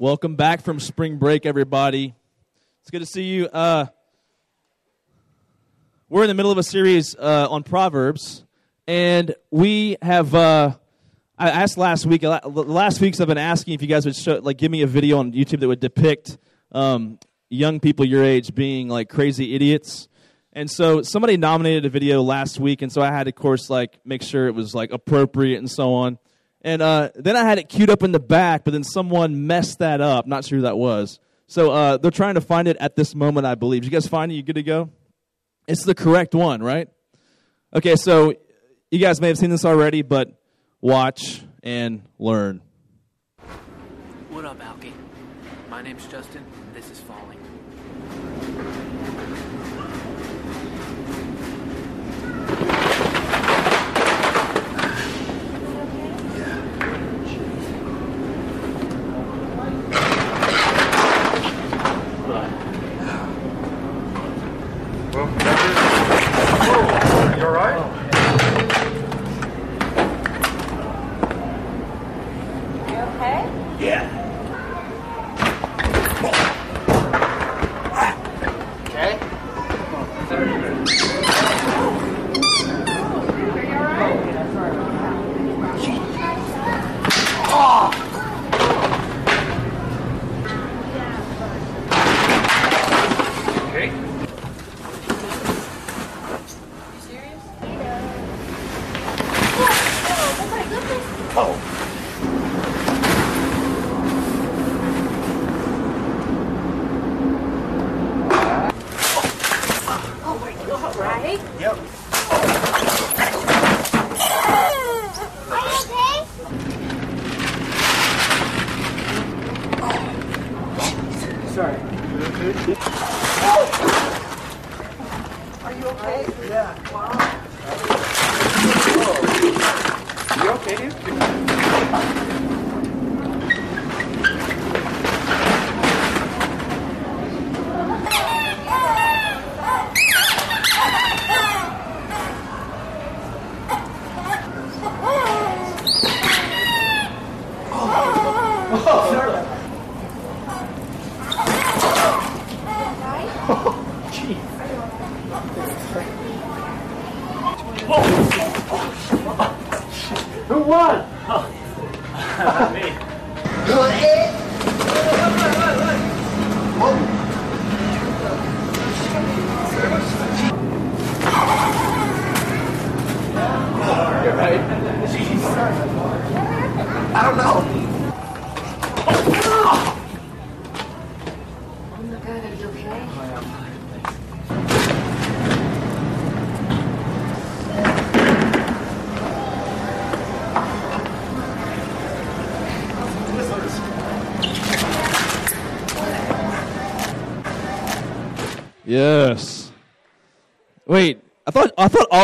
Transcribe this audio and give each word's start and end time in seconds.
Welcome 0.00 0.36
back 0.36 0.62
from 0.62 0.78
spring 0.78 1.16
break, 1.16 1.44
everybody. 1.44 2.14
It's 2.82 2.90
good 2.92 3.00
to 3.00 3.06
see 3.06 3.24
you. 3.24 3.46
Uh, 3.46 3.86
we're 6.08 6.22
in 6.22 6.28
the 6.28 6.34
middle 6.34 6.52
of 6.52 6.58
a 6.58 6.62
series 6.62 7.16
uh, 7.16 7.48
on 7.50 7.64
Proverbs, 7.64 8.44
and 8.86 9.34
we 9.50 9.96
have. 10.00 10.32
Uh, 10.36 10.76
I 11.36 11.50
asked 11.50 11.78
last 11.78 12.06
week. 12.06 12.20
The 12.20 12.40
last 12.48 13.00
weeks 13.00 13.18
I've 13.18 13.26
been 13.26 13.38
asking 13.38 13.74
if 13.74 13.82
you 13.82 13.88
guys 13.88 14.04
would 14.06 14.14
show, 14.14 14.36
like, 14.36 14.56
give 14.58 14.70
me 14.70 14.82
a 14.82 14.86
video 14.86 15.18
on 15.18 15.32
YouTube 15.32 15.58
that 15.58 15.66
would 15.66 15.80
depict 15.80 16.38
um, 16.70 17.18
young 17.48 17.80
people 17.80 18.04
your 18.04 18.22
age 18.22 18.54
being 18.54 18.86
like 18.86 19.08
crazy 19.08 19.56
idiots. 19.56 20.06
And 20.52 20.70
so 20.70 21.02
somebody 21.02 21.36
nominated 21.36 21.86
a 21.86 21.90
video 21.90 22.22
last 22.22 22.60
week, 22.60 22.82
and 22.82 22.92
so 22.92 23.02
I 23.02 23.10
had 23.10 23.24
to, 23.24 23.30
of 23.30 23.34
course, 23.34 23.68
like 23.68 23.98
make 24.04 24.22
sure 24.22 24.46
it 24.46 24.54
was 24.54 24.76
like 24.76 24.92
appropriate 24.92 25.58
and 25.58 25.68
so 25.68 25.94
on. 25.94 26.18
And 26.62 26.82
uh, 26.82 27.10
then 27.14 27.36
I 27.36 27.44
had 27.44 27.58
it 27.58 27.68
queued 27.68 27.90
up 27.90 28.02
in 28.02 28.12
the 28.12 28.20
back, 28.20 28.64
but 28.64 28.72
then 28.72 28.84
someone 28.84 29.46
messed 29.46 29.78
that 29.78 30.00
up. 30.00 30.26
Not 30.26 30.44
sure 30.44 30.58
who 30.58 30.62
that 30.62 30.76
was. 30.76 31.20
So 31.46 31.70
uh, 31.70 31.96
they're 31.96 32.10
trying 32.10 32.34
to 32.34 32.40
find 32.40 32.68
it 32.68 32.76
at 32.78 32.96
this 32.96 33.14
moment, 33.14 33.46
I 33.46 33.54
believe. 33.54 33.82
Did 33.82 33.92
you 33.92 33.96
guys 33.96 34.06
find 34.06 34.30
it? 34.32 34.34
You 34.34 34.42
good 34.42 34.56
to 34.56 34.62
go? 34.62 34.90
It's 35.66 35.84
the 35.84 35.94
correct 35.94 36.34
one, 36.34 36.62
right? 36.62 36.88
Okay, 37.74 37.96
so 37.96 38.34
you 38.90 38.98
guys 38.98 39.20
may 39.20 39.28
have 39.28 39.38
seen 39.38 39.50
this 39.50 39.64
already, 39.64 40.02
but 40.02 40.40
watch 40.80 41.42
and 41.62 42.02
learn. 42.18 42.62
What 44.30 44.44
up, 44.44 44.62
Alki? 44.64 44.92
My 45.70 45.82
name's 45.82 46.06
Justin. 46.06 46.44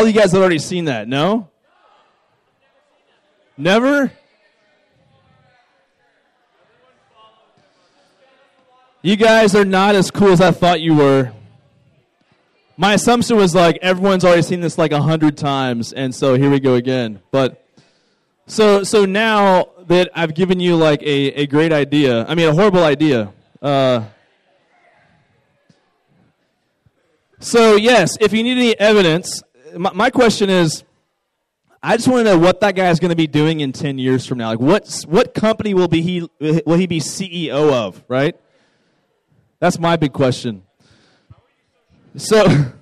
All 0.05 0.09
you 0.09 0.21
guys 0.21 0.33
have 0.33 0.41
already 0.43 0.59
seen 0.59 0.85
that. 0.85 1.09
No. 1.09 1.49
Never. 3.57 4.13
You 9.01 9.17
guys 9.17 9.55
are 9.55 9.65
not 9.65 9.95
as 9.95 10.11
cool 10.11 10.29
as 10.29 10.43
I 10.43 10.51
thought 10.51 10.83
you 10.83 10.95
were. 10.95 11.33
My 12.77 12.93
assumption 12.93 13.39
was 13.39 13.55
like 13.55 13.79
everyone's 13.81 14.27
already 14.27 14.43
seen 14.43 14.61
this 14.61 14.77
like 14.77 14.93
a 14.93 15.01
hundred 15.01 15.39
times, 15.39 15.95
and 15.95 16.15
so 16.15 16.35
here 16.35 16.51
we 16.51 16.61
go 16.61 16.75
again. 16.75 17.21
But 17.31 17.65
so 18.47 18.83
so 18.83 19.07
now 19.07 19.71
that 19.87 20.11
I've 20.15 20.35
given 20.35 20.61
you 20.61 20.77
like 20.77 21.03
a, 21.03 21.29
a 21.33 21.47
great 21.47 21.73
idea, 21.73 22.27
I 22.27 22.35
mean 22.35 22.47
a 22.47 22.53
horrible 22.53 22.85
idea. 22.85 23.33
Uh, 23.63 24.05
So, 27.45 27.77
yes, 27.77 28.17
if 28.23 28.33
you 28.33 28.43
need 28.43 28.57
any 28.57 28.81
evidence, 28.81 29.43
my, 29.77 29.93
my 29.93 30.11
question 30.11 30.51
is 30.51 30.85
I 31.87 31.97
just 31.97 32.09
want 32.09 32.27
to 32.27 32.33
know 32.33 32.39
what 32.39 32.61
that 32.61 32.75
guy 32.75 32.89
is 32.89 32.99
going 32.99 33.11
to 33.11 33.17
be 33.17 33.27
doing 33.27 33.61
in 33.61 33.73
10 33.73 33.99
years 33.99 34.25
from 34.25 34.39
now. 34.39 34.49
Like, 34.49 34.59
what's, 34.59 35.05
what 35.07 35.35
company 35.35 35.75
will, 35.75 35.87
be 35.87 36.01
he, 36.01 36.27
will 36.41 36.79
he 36.79 36.87
be 36.87 36.99
CEO 36.99 37.73
of, 37.73 38.03
right? 38.09 38.35
That's 39.59 39.79
my 39.79 39.97
big 39.97 40.15
question. 40.15 40.63
So, 42.17 42.73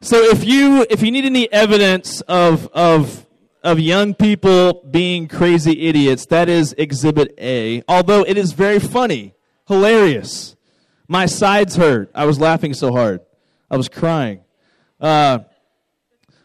so 0.00 0.16
if 0.22 0.42
you, 0.42 0.86
if 0.88 1.02
you 1.02 1.10
need 1.10 1.26
any 1.26 1.52
evidence 1.52 2.22
of, 2.22 2.66
of, 2.68 3.26
of 3.62 3.78
young 3.78 4.14
people 4.14 4.82
being 4.90 5.28
crazy 5.28 5.86
idiots, 5.86 6.24
that 6.26 6.48
is 6.48 6.74
Exhibit 6.78 7.34
A. 7.38 7.82
Although 7.86 8.22
it 8.22 8.38
is 8.38 8.52
very 8.52 8.78
funny, 8.78 9.34
hilarious. 9.68 10.56
My 11.08 11.26
sides 11.26 11.76
hurt. 11.76 12.10
I 12.14 12.24
was 12.24 12.40
laughing 12.40 12.72
so 12.72 12.90
hard. 12.90 13.20
I 13.70 13.76
was 13.76 13.90
crying. 13.90 14.40
Uh, 14.98 15.40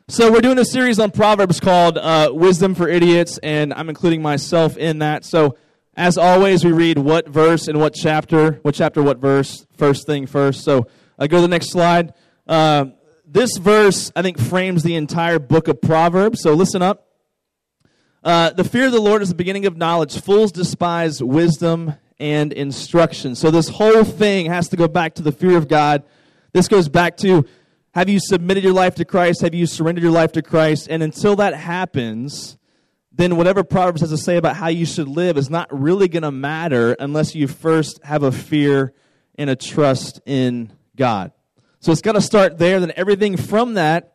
so 0.10 0.32
we're 0.32 0.42
doing 0.42 0.58
a 0.58 0.66
series 0.66 0.98
on 0.98 1.12
Proverbs 1.12 1.60
called 1.60 1.96
uh, 1.96 2.32
"Wisdom 2.34 2.74
for 2.74 2.90
Idiots," 2.90 3.38
and 3.44 3.72
I'm 3.72 3.90
including 3.90 4.24
myself 4.24 4.76
in 4.76 5.00
that. 5.00 5.24
So, 5.24 5.56
as 5.96 6.18
always, 6.18 6.66
we 6.66 6.72
read 6.72 6.98
what 6.98 7.28
verse 7.30 7.68
and 7.68 7.80
what 7.80 7.94
chapter, 7.94 8.54
what 8.64 8.74
chapter, 8.74 9.04
what 9.04 9.20
verse, 9.20 9.68
first 9.78 10.08
thing 10.08 10.26
first. 10.26 10.64
So, 10.64 10.88
I 11.20 11.28
go 11.28 11.38
to 11.38 11.42
the 11.44 11.48
next 11.48 11.70
slide. 11.70 12.16
Uh, 12.48 12.86
this 13.24 13.58
verse, 13.58 14.12
I 14.16 14.24
think, 14.24 14.40
frames 14.40 14.82
the 14.82 14.96
entire 14.96 15.38
book 15.38 15.68
of 15.68 15.80
Proverbs. 15.80 16.42
So, 16.42 16.56
listen 16.56 16.82
up. 16.82 17.08
Uh, 18.24 18.50
the 18.50 18.64
fear 18.64 18.88
of 18.88 18.92
the 18.92 19.00
Lord 19.00 19.22
is 19.22 19.30
the 19.30 19.36
beginning 19.36 19.68
of 19.68 19.78
knowledge. 19.78 20.20
Fools 20.20 20.52
despise 20.52 21.22
wisdom 21.22 21.94
and 22.18 22.52
instruction. 22.52 23.36
So, 23.36 23.52
this 23.52 23.70
whole 23.70 24.04
thing 24.04 24.48
has 24.48 24.70
to 24.70 24.76
go 24.76 24.88
back 24.88 25.14
to 25.16 25.22
the 25.22 25.32
fear 25.32 25.56
of 25.56 25.68
God. 25.68 26.04
This 26.52 26.68
goes 26.68 26.90
back 26.90 27.18
to 27.18 27.46
have 27.94 28.08
you 28.08 28.20
submitted 28.20 28.64
your 28.64 28.74
life 28.74 28.96
to 28.96 29.06
Christ? 29.06 29.42
Have 29.42 29.56
you 29.56 29.66
surrendered 29.66 30.04
your 30.04 30.12
life 30.12 30.32
to 30.34 30.42
Christ? 30.42 30.88
And 30.90 31.02
until 31.02 31.36
that 31.38 31.56
happens, 31.56 32.58
then 33.12 33.36
whatever 33.36 33.64
Proverbs 33.64 34.02
has 34.02 34.12
to 34.12 34.18
say 34.18 34.38
about 34.38 34.56
how 34.56 34.68
you 34.68 34.86
should 34.86 35.08
live 35.08 35.38
is 35.38 35.50
not 35.50 35.68
really 35.72 36.08
going 36.08 36.24
to 36.24 36.32
matter 36.32 36.96
unless 37.00 37.34
you 37.34 37.48
first 37.48 38.00
have 38.04 38.22
a 38.22 38.32
fear 38.32 38.94
and 39.36 39.50
a 39.50 39.56
trust 39.56 40.22
in 40.28 40.72
God. 40.96 41.32
So 41.80 41.92
it's 41.92 42.02
got 42.02 42.12
to 42.12 42.22
start 42.22 42.60
there, 42.60 42.80
then 42.80 42.94
everything 42.96 43.38
from 43.38 43.74
that 43.74 44.14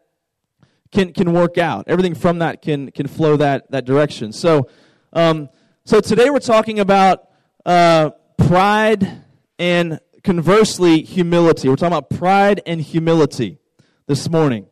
can, 0.93 1.13
can 1.13 1.33
work 1.33 1.59
out. 1.59 1.87
Everything 1.89 2.15
from 2.15 2.39
that 2.39 2.63
can, 2.63 2.93
can 2.93 3.09
flow 3.09 3.37
that, 3.39 3.69
that 3.73 3.85
direction. 3.85 4.33
So, 4.33 4.69
um, 5.13 5.49
so 5.85 6.01
today 6.01 6.31
we're 6.31 6.39
talking 6.39 6.79
about 6.79 7.29
uh, 7.67 8.11
pride 8.37 9.25
and 9.59 9.99
conversely 10.23 11.03
humility. 11.03 11.69
We're 11.69 11.77
talking 11.77 11.97
about 11.97 12.11
pride 12.11 12.63
and 12.67 12.81
humility 12.81 13.59
this 14.07 14.29
morning. 14.29 14.67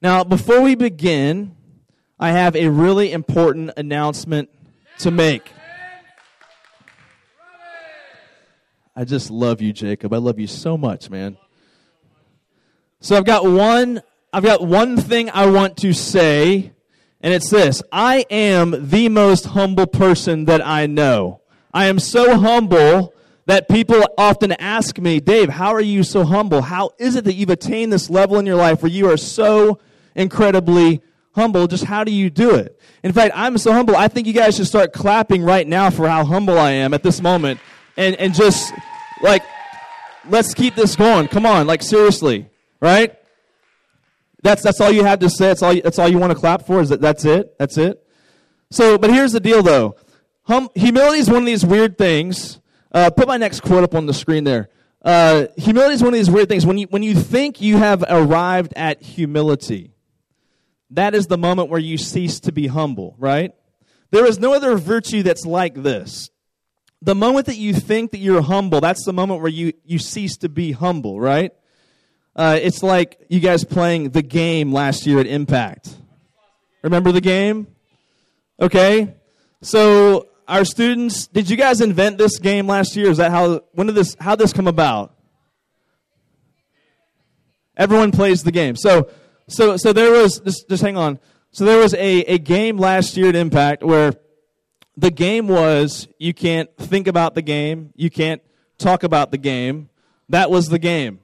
Now, 0.00 0.24
before 0.24 0.60
we 0.60 0.74
begin, 0.74 1.54
I 2.18 2.32
have 2.32 2.56
a 2.56 2.68
really 2.68 3.12
important 3.12 3.70
announcement 3.76 4.50
to 4.98 5.12
make. 5.12 5.52
I 8.96 9.04
just 9.04 9.30
love 9.30 9.60
you, 9.60 9.72
Jacob. 9.72 10.12
I 10.12 10.16
love 10.16 10.38
you 10.38 10.48
so 10.48 10.76
much, 10.76 11.08
man. 11.08 11.36
So 13.00 13.16
I've 13.16 13.24
got 13.24 13.44
one 13.44 14.02
I've 14.32 14.42
got 14.42 14.66
one 14.66 14.96
thing 14.96 15.30
I 15.30 15.46
want 15.46 15.76
to 15.78 15.92
say, 15.92 16.72
and 17.20 17.34
it's 17.34 17.50
this. 17.50 17.82
I 17.92 18.24
am 18.30 18.88
the 18.88 19.10
most 19.10 19.44
humble 19.46 19.86
person 19.86 20.46
that 20.46 20.66
I 20.66 20.86
know. 20.86 21.42
I 21.72 21.86
am 21.86 21.98
so 21.98 22.38
humble 22.38 23.14
that 23.46 23.68
people 23.68 24.02
often 24.16 24.52
ask 24.52 24.98
me, 24.98 25.20
Dave, 25.20 25.48
how 25.48 25.72
are 25.72 25.80
you 25.80 26.02
so 26.02 26.24
humble? 26.24 26.62
How 26.62 26.90
is 26.98 27.16
it 27.16 27.24
that 27.24 27.34
you've 27.34 27.50
attained 27.50 27.92
this 27.92 28.08
level 28.08 28.38
in 28.38 28.46
your 28.46 28.56
life 28.56 28.82
where 28.82 28.90
you 28.92 29.10
are 29.10 29.16
so 29.16 29.78
incredibly 30.14 31.02
humble? 31.34 31.66
Just 31.66 31.84
how 31.84 32.04
do 32.04 32.12
you 32.12 32.30
do 32.30 32.54
it? 32.54 32.78
In 33.02 33.12
fact, 33.12 33.32
I'm 33.34 33.58
so 33.58 33.72
humble, 33.72 33.96
I 33.96 34.08
think 34.08 34.26
you 34.26 34.32
guys 34.32 34.56
should 34.56 34.66
start 34.66 34.92
clapping 34.92 35.42
right 35.42 35.66
now 35.66 35.90
for 35.90 36.08
how 36.08 36.24
humble 36.24 36.58
I 36.58 36.70
am 36.70 36.94
at 36.94 37.02
this 37.02 37.20
moment. 37.20 37.58
And, 37.96 38.14
and 38.16 38.32
just, 38.32 38.72
like, 39.22 39.42
let's 40.28 40.54
keep 40.54 40.74
this 40.74 40.94
going. 40.94 41.28
Come 41.28 41.44
on, 41.44 41.66
like, 41.66 41.82
seriously, 41.82 42.48
right? 42.80 43.16
That's, 44.42 44.62
that's 44.62 44.80
all 44.80 44.90
you 44.90 45.04
have 45.04 45.20
to 45.20 45.30
say. 45.30 45.48
That's 45.48 45.62
all, 45.62 45.72
you, 45.72 45.82
that's 45.82 45.98
all 45.98 46.08
you 46.08 46.18
want 46.18 46.32
to 46.32 46.38
clap 46.38 46.66
for 46.66 46.80
is 46.80 46.88
that 46.88 47.00
that's 47.00 47.24
it? 47.24 47.56
That's 47.58 47.78
it? 47.78 48.04
So, 48.70 48.98
but 48.98 49.10
here's 49.10 49.32
the 49.32 49.40
deal 49.40 49.62
though. 49.62 49.96
Hum, 50.44 50.68
humility 50.74 51.18
is 51.18 51.28
one 51.28 51.42
of 51.42 51.46
these 51.46 51.64
weird 51.64 51.98
things. 51.98 52.58
Uh, 52.92 53.10
put 53.10 53.26
my 53.26 53.38
next 53.38 53.60
quote 53.60 53.84
up 53.84 53.94
on 53.94 54.06
the 54.06 54.14
screen 54.14 54.44
there. 54.44 54.68
Uh, 55.04 55.46
humility 55.56 55.94
is 55.94 56.02
one 56.02 56.12
of 56.12 56.18
these 56.18 56.30
weird 56.30 56.48
things. 56.48 56.64
When 56.66 56.78
you, 56.78 56.86
when 56.90 57.02
you 57.02 57.14
think 57.14 57.60
you 57.60 57.78
have 57.78 58.04
arrived 58.08 58.72
at 58.76 59.02
humility, 59.02 59.92
that 60.90 61.14
is 61.14 61.26
the 61.26 61.38
moment 61.38 61.70
where 61.70 61.80
you 61.80 61.96
cease 61.96 62.38
to 62.40 62.52
be 62.52 62.66
humble, 62.66 63.16
right? 63.18 63.52
There 64.10 64.26
is 64.26 64.38
no 64.38 64.52
other 64.52 64.76
virtue 64.76 65.22
that's 65.22 65.46
like 65.46 65.82
this. 65.82 66.30
The 67.00 67.14
moment 67.14 67.46
that 67.46 67.56
you 67.56 67.72
think 67.72 68.12
that 68.12 68.18
you're 68.18 68.42
humble, 68.42 68.80
that's 68.80 69.04
the 69.04 69.12
moment 69.12 69.40
where 69.40 69.50
you, 69.50 69.72
you 69.84 69.98
cease 69.98 70.36
to 70.38 70.48
be 70.48 70.72
humble, 70.72 71.18
right? 71.18 71.52
Uh, 72.36 72.58
it's 72.62 72.82
like 72.82 73.18
you 73.28 73.40
guys 73.40 73.64
playing 73.64 74.10
the 74.10 74.22
game 74.22 74.72
last 74.72 75.06
year 75.06 75.18
at 75.18 75.26
Impact. 75.26 75.96
Remember 76.82 77.10
the 77.10 77.20
game? 77.20 77.66
Okay. 78.60 79.14
So 79.62 80.28
our 80.52 80.66
students, 80.66 81.28
did 81.28 81.48
you 81.48 81.56
guys 81.56 81.80
invent 81.80 82.18
this 82.18 82.38
game 82.38 82.66
last 82.66 82.94
year? 82.94 83.10
Is 83.10 83.16
that 83.16 83.30
how? 83.30 83.62
When 83.72 83.86
did 83.86 83.96
this? 83.96 84.14
How 84.20 84.36
this 84.36 84.52
come 84.52 84.68
about? 84.68 85.14
Everyone 87.74 88.12
plays 88.12 88.42
the 88.42 88.52
game. 88.52 88.76
So, 88.76 89.10
so, 89.48 89.78
so 89.78 89.94
there 89.94 90.12
was. 90.12 90.40
Just, 90.40 90.68
just 90.68 90.82
hang 90.82 90.98
on. 90.98 91.18
So 91.52 91.64
there 91.64 91.78
was 91.78 91.94
a, 91.94 92.20
a 92.24 92.38
game 92.38 92.76
last 92.76 93.16
year 93.16 93.30
at 93.30 93.34
Impact 93.34 93.82
where 93.82 94.12
the 94.94 95.10
game 95.10 95.48
was 95.48 96.06
you 96.18 96.34
can't 96.34 96.68
think 96.76 97.06
about 97.06 97.34
the 97.34 97.42
game, 97.42 97.92
you 97.96 98.10
can't 98.10 98.42
talk 98.76 99.04
about 99.04 99.30
the 99.30 99.38
game. 99.38 99.88
That 100.28 100.50
was 100.50 100.68
the 100.68 100.78
game. 100.78 101.20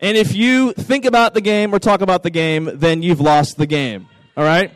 And 0.00 0.16
if 0.16 0.34
you 0.34 0.72
think 0.72 1.04
about 1.04 1.34
the 1.34 1.40
game 1.40 1.72
or 1.72 1.78
talk 1.78 2.00
about 2.00 2.24
the 2.24 2.30
game, 2.30 2.70
then 2.74 3.02
you've 3.02 3.20
lost 3.20 3.56
the 3.56 3.66
game. 3.66 4.08
All 4.36 4.44
right? 4.44 4.72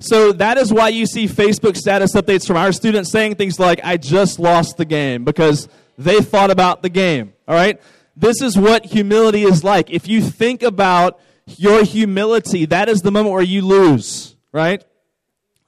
So 0.00 0.32
that 0.32 0.56
is 0.56 0.72
why 0.72 0.88
you 0.88 1.06
see 1.06 1.26
Facebook 1.26 1.76
status 1.76 2.14
updates 2.14 2.46
from 2.46 2.56
our 2.56 2.72
students 2.72 3.10
saying 3.10 3.34
things 3.34 3.60
like, 3.60 3.80
I 3.84 3.98
just 3.98 4.38
lost 4.38 4.78
the 4.78 4.86
game, 4.86 5.24
because 5.24 5.68
they 5.98 6.20
thought 6.20 6.50
about 6.50 6.82
the 6.82 6.88
game. 6.88 7.34
All 7.46 7.54
right? 7.54 7.80
This 8.16 8.40
is 8.40 8.58
what 8.58 8.86
humility 8.86 9.42
is 9.42 9.62
like. 9.62 9.90
If 9.90 10.08
you 10.08 10.22
think 10.22 10.62
about 10.62 11.20
your 11.46 11.84
humility, 11.84 12.64
that 12.66 12.88
is 12.88 13.02
the 13.02 13.10
moment 13.10 13.34
where 13.34 13.42
you 13.42 13.62
lose, 13.62 14.36
right? 14.52 14.82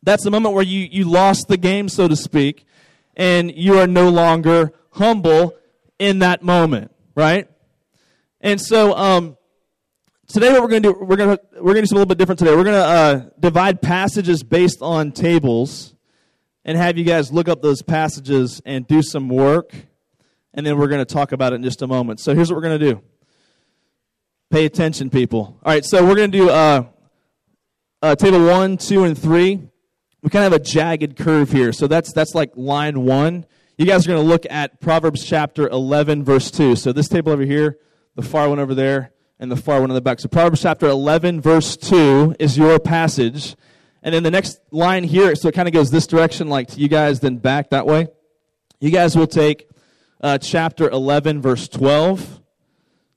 That's 0.02 0.24
the 0.24 0.30
moment 0.30 0.54
where 0.54 0.64
you, 0.64 0.88
you 0.90 1.04
lost 1.04 1.48
the 1.48 1.56
game, 1.56 1.88
so 1.88 2.08
to 2.08 2.16
speak, 2.16 2.66
and 3.16 3.54
you 3.54 3.78
are 3.78 3.86
no 3.86 4.08
longer 4.08 4.72
humble 4.92 5.56
in 5.98 6.20
that 6.20 6.42
moment, 6.42 6.90
right? 7.14 7.48
And 8.40 8.60
so 8.60 8.94
um, 8.96 9.36
today, 10.32 10.50
what 10.50 10.62
we're 10.62 10.68
going 10.68 10.82
to 10.82 10.92
do, 10.92 10.98
we're 10.98 11.16
going 11.16 11.36
to 11.36 11.42
we're 11.56 11.74
going 11.74 11.76
to 11.76 11.80
do 11.82 11.86
something 11.86 11.96
a 11.96 12.00
little 12.00 12.06
bit 12.06 12.18
different 12.18 12.38
today. 12.38 12.56
We're 12.56 12.64
going 12.64 12.76
to 12.76 12.86
uh, 12.86 13.30
divide 13.38 13.82
passages 13.82 14.42
based 14.42 14.80
on 14.80 15.12
tables, 15.12 15.94
and 16.64 16.76
have 16.78 16.96
you 16.96 17.04
guys 17.04 17.30
look 17.32 17.48
up 17.48 17.60
those 17.60 17.82
passages 17.82 18.62
and 18.64 18.86
do 18.86 19.02
some 19.02 19.28
work, 19.28 19.74
and 20.54 20.66
then 20.66 20.78
we're 20.78 20.88
going 20.88 21.04
to 21.04 21.14
talk 21.14 21.32
about 21.32 21.52
it 21.52 21.56
in 21.56 21.62
just 21.62 21.82
a 21.82 21.86
moment. 21.86 22.20
So 22.20 22.34
here's 22.34 22.50
what 22.50 22.56
we're 22.56 22.68
going 22.68 22.80
to 22.80 22.92
do. 22.92 23.02
Pay 24.50 24.64
attention, 24.64 25.10
people. 25.10 25.58
All 25.62 25.72
right, 25.72 25.84
so 25.84 26.04
we're 26.04 26.16
going 26.16 26.32
to 26.32 26.38
do 26.38 26.50
uh, 26.50 26.84
uh, 28.00 28.14
table 28.16 28.44
one, 28.46 28.78
two, 28.78 29.04
and 29.04 29.16
three. 29.16 29.62
We 30.22 30.30
kind 30.30 30.44
of 30.44 30.52
have 30.52 30.60
a 30.60 30.64
jagged 30.64 31.16
curve 31.16 31.50
here, 31.50 31.72
so 31.72 31.86
that's 31.86 32.12
that's 32.12 32.34
like 32.34 32.52
line 32.56 33.04
one. 33.04 33.44
You 33.76 33.86
guys 33.86 34.06
are 34.06 34.08
going 34.08 34.22
to 34.22 34.28
look 34.28 34.46
at 34.48 34.80
Proverbs 34.80 35.24
chapter 35.24 35.68
11, 35.68 36.24
verse 36.24 36.50
2. 36.50 36.76
So 36.76 36.92
this 36.92 37.08
table 37.08 37.32
over 37.32 37.42
here 37.42 37.78
the 38.14 38.22
far 38.22 38.48
one 38.48 38.58
over 38.58 38.74
there, 38.74 39.12
and 39.42 39.50
the 39.50 39.56
far 39.56 39.80
one 39.80 39.90
in 39.90 39.94
the 39.94 40.00
back. 40.00 40.20
So 40.20 40.28
Proverbs 40.28 40.62
chapter 40.62 40.86
11, 40.86 41.40
verse 41.40 41.76
2 41.76 42.36
is 42.38 42.56
your 42.56 42.78
passage. 42.78 43.56
And 44.00 44.14
then 44.14 44.22
the 44.22 44.30
next 44.30 44.60
line 44.70 45.02
here, 45.02 45.34
so 45.34 45.48
it 45.48 45.54
kind 45.54 45.66
of 45.66 45.74
goes 45.74 45.90
this 45.90 46.06
direction, 46.06 46.48
like 46.48 46.68
to 46.68 46.80
you 46.80 46.86
guys, 46.86 47.18
then 47.18 47.38
back 47.38 47.70
that 47.70 47.84
way. 47.84 48.06
You 48.78 48.92
guys 48.92 49.16
will 49.16 49.26
take 49.26 49.68
uh, 50.20 50.38
chapter 50.38 50.88
11, 50.88 51.42
verse 51.42 51.66
12. 51.66 52.40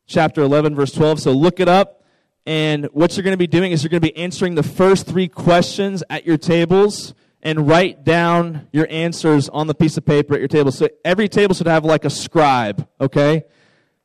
Chapter 0.08 0.42
11, 0.42 0.74
verse 0.74 0.92
12. 0.94 1.20
So 1.20 1.32
look 1.32 1.60
it 1.60 1.68
up. 1.68 2.04
And 2.48 2.86
what 2.86 3.16
you're 3.16 3.24
going 3.24 3.34
to 3.34 3.38
be 3.38 3.46
doing 3.46 3.72
is 3.72 3.84
you're 3.84 3.92
going 3.92 4.02
to 4.02 4.12
be 4.12 4.18
answering 4.18 4.56
the 4.56 4.64
first 4.64 5.06
three 5.06 5.28
questions 5.28 6.04
at 6.10 6.26
your 6.26 6.40
tables 6.40 7.14
and 7.44 7.68
write 7.68 8.04
down 8.04 8.68
your 8.72 8.88
answers 8.90 9.48
on 9.50 9.68
the 9.68 9.76
piece 9.76 9.96
of 9.96 10.06
paper 10.08 10.34
at 10.34 10.40
your 10.40 10.48
table. 10.48 10.72
So 10.72 10.90
every 11.04 11.30
table 11.30 11.54
should 11.54 11.68
have 11.68 11.86
like 11.86 12.04
a 12.04 12.10
scribe, 12.10 12.88
okay? 13.00 13.44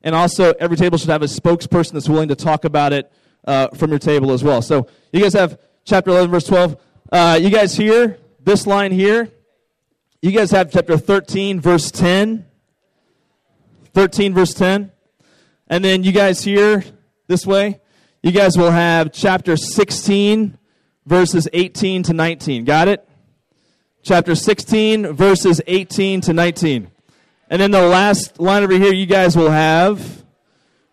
And 0.03 0.15
also, 0.15 0.53
every 0.59 0.77
table 0.77 0.97
should 0.97 1.09
have 1.09 1.21
a 1.21 1.27
spokesperson 1.27 1.91
that's 1.93 2.09
willing 2.09 2.29
to 2.29 2.35
talk 2.35 2.65
about 2.65 2.93
it 2.93 3.11
uh, 3.45 3.67
from 3.69 3.89
your 3.91 3.99
table 3.99 4.31
as 4.31 4.43
well. 4.43 4.61
So, 4.61 4.87
you 5.11 5.21
guys 5.21 5.33
have 5.33 5.59
chapter 5.85 6.11
11, 6.11 6.31
verse 6.31 6.45
12. 6.45 6.77
Uh, 7.11 7.39
you 7.41 7.49
guys 7.49 7.75
here, 7.75 8.17
this 8.39 8.65
line 8.65 8.91
here, 8.91 9.29
you 10.21 10.31
guys 10.31 10.51
have 10.51 10.71
chapter 10.71 10.97
13, 10.97 11.59
verse 11.59 11.89
10. 11.89 12.45
13, 13.93 14.33
verse 14.33 14.53
10. 14.53 14.91
And 15.67 15.83
then 15.83 16.03
you 16.03 16.11
guys 16.11 16.43
here, 16.43 16.83
this 17.27 17.45
way, 17.45 17.79
you 18.21 18.31
guys 18.31 18.55
will 18.55 18.71
have 18.71 19.11
chapter 19.11 19.57
16, 19.57 20.57
verses 21.05 21.47
18 21.53 22.03
to 22.03 22.13
19. 22.13 22.65
Got 22.65 22.87
it? 22.87 23.07
Chapter 24.03 24.35
16, 24.35 25.13
verses 25.13 25.61
18 25.65 26.21
to 26.21 26.33
19. 26.33 26.90
And 27.51 27.61
then 27.61 27.71
the 27.71 27.81
last 27.81 28.39
line 28.39 28.63
over 28.63 28.71
here, 28.71 28.93
you 28.93 29.05
guys 29.05 29.35
will 29.35 29.51
have 29.51 30.23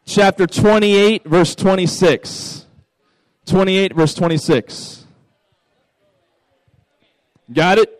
chapter 0.05 0.45
28, 0.45 1.25
verse 1.25 1.55
26. 1.55 2.67
28, 3.47 3.95
verse 3.95 4.13
26. 4.13 5.07
Got 7.53 7.79
it? 7.79 7.98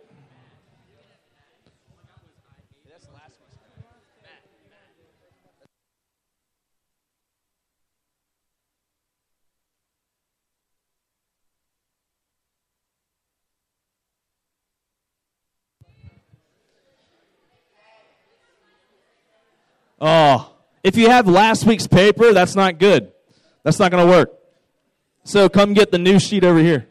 Oh, 20.01 20.53
if 20.83 20.95
you 20.95 21.09
have 21.09 21.27
last 21.27 21.65
week's 21.65 21.87
paper, 21.87 22.33
that's 22.33 22.55
not 22.55 22.79
good. 22.79 23.11
That's 23.63 23.79
not 23.79 23.91
going 23.91 24.05
to 24.05 24.11
work. 24.11 24.33
So 25.23 25.49
come 25.49 25.73
get 25.73 25.91
the 25.91 25.97
new 25.97 26.19
sheet 26.19 26.43
over 26.43 26.59
here. 26.59 26.87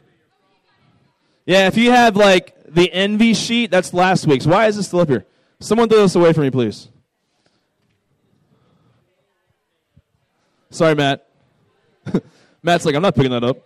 Yeah, 1.45 1.67
if 1.67 1.77
you 1.77 1.91
have 1.91 2.15
like 2.15 2.55
the 2.67 2.91
envy 2.93 3.33
sheet, 3.33 3.71
that's 3.71 3.93
last 3.93 4.27
week's. 4.27 4.45
Why 4.45 4.67
is 4.67 4.77
this 4.77 4.87
still 4.87 4.99
up 4.99 5.09
here? 5.09 5.25
Someone 5.59 5.89
throw 5.89 6.01
this 6.01 6.15
away 6.15 6.31
from 6.33 6.43
me, 6.43 6.51
please. 6.51 6.87
Sorry, 10.69 10.93
Matt. 10.93 11.27
Matt's 12.63 12.85
like, 12.85 12.93
I'm 12.93 13.01
not 13.01 13.15
picking 13.15 13.31
that 13.31 13.43
up. 13.43 13.57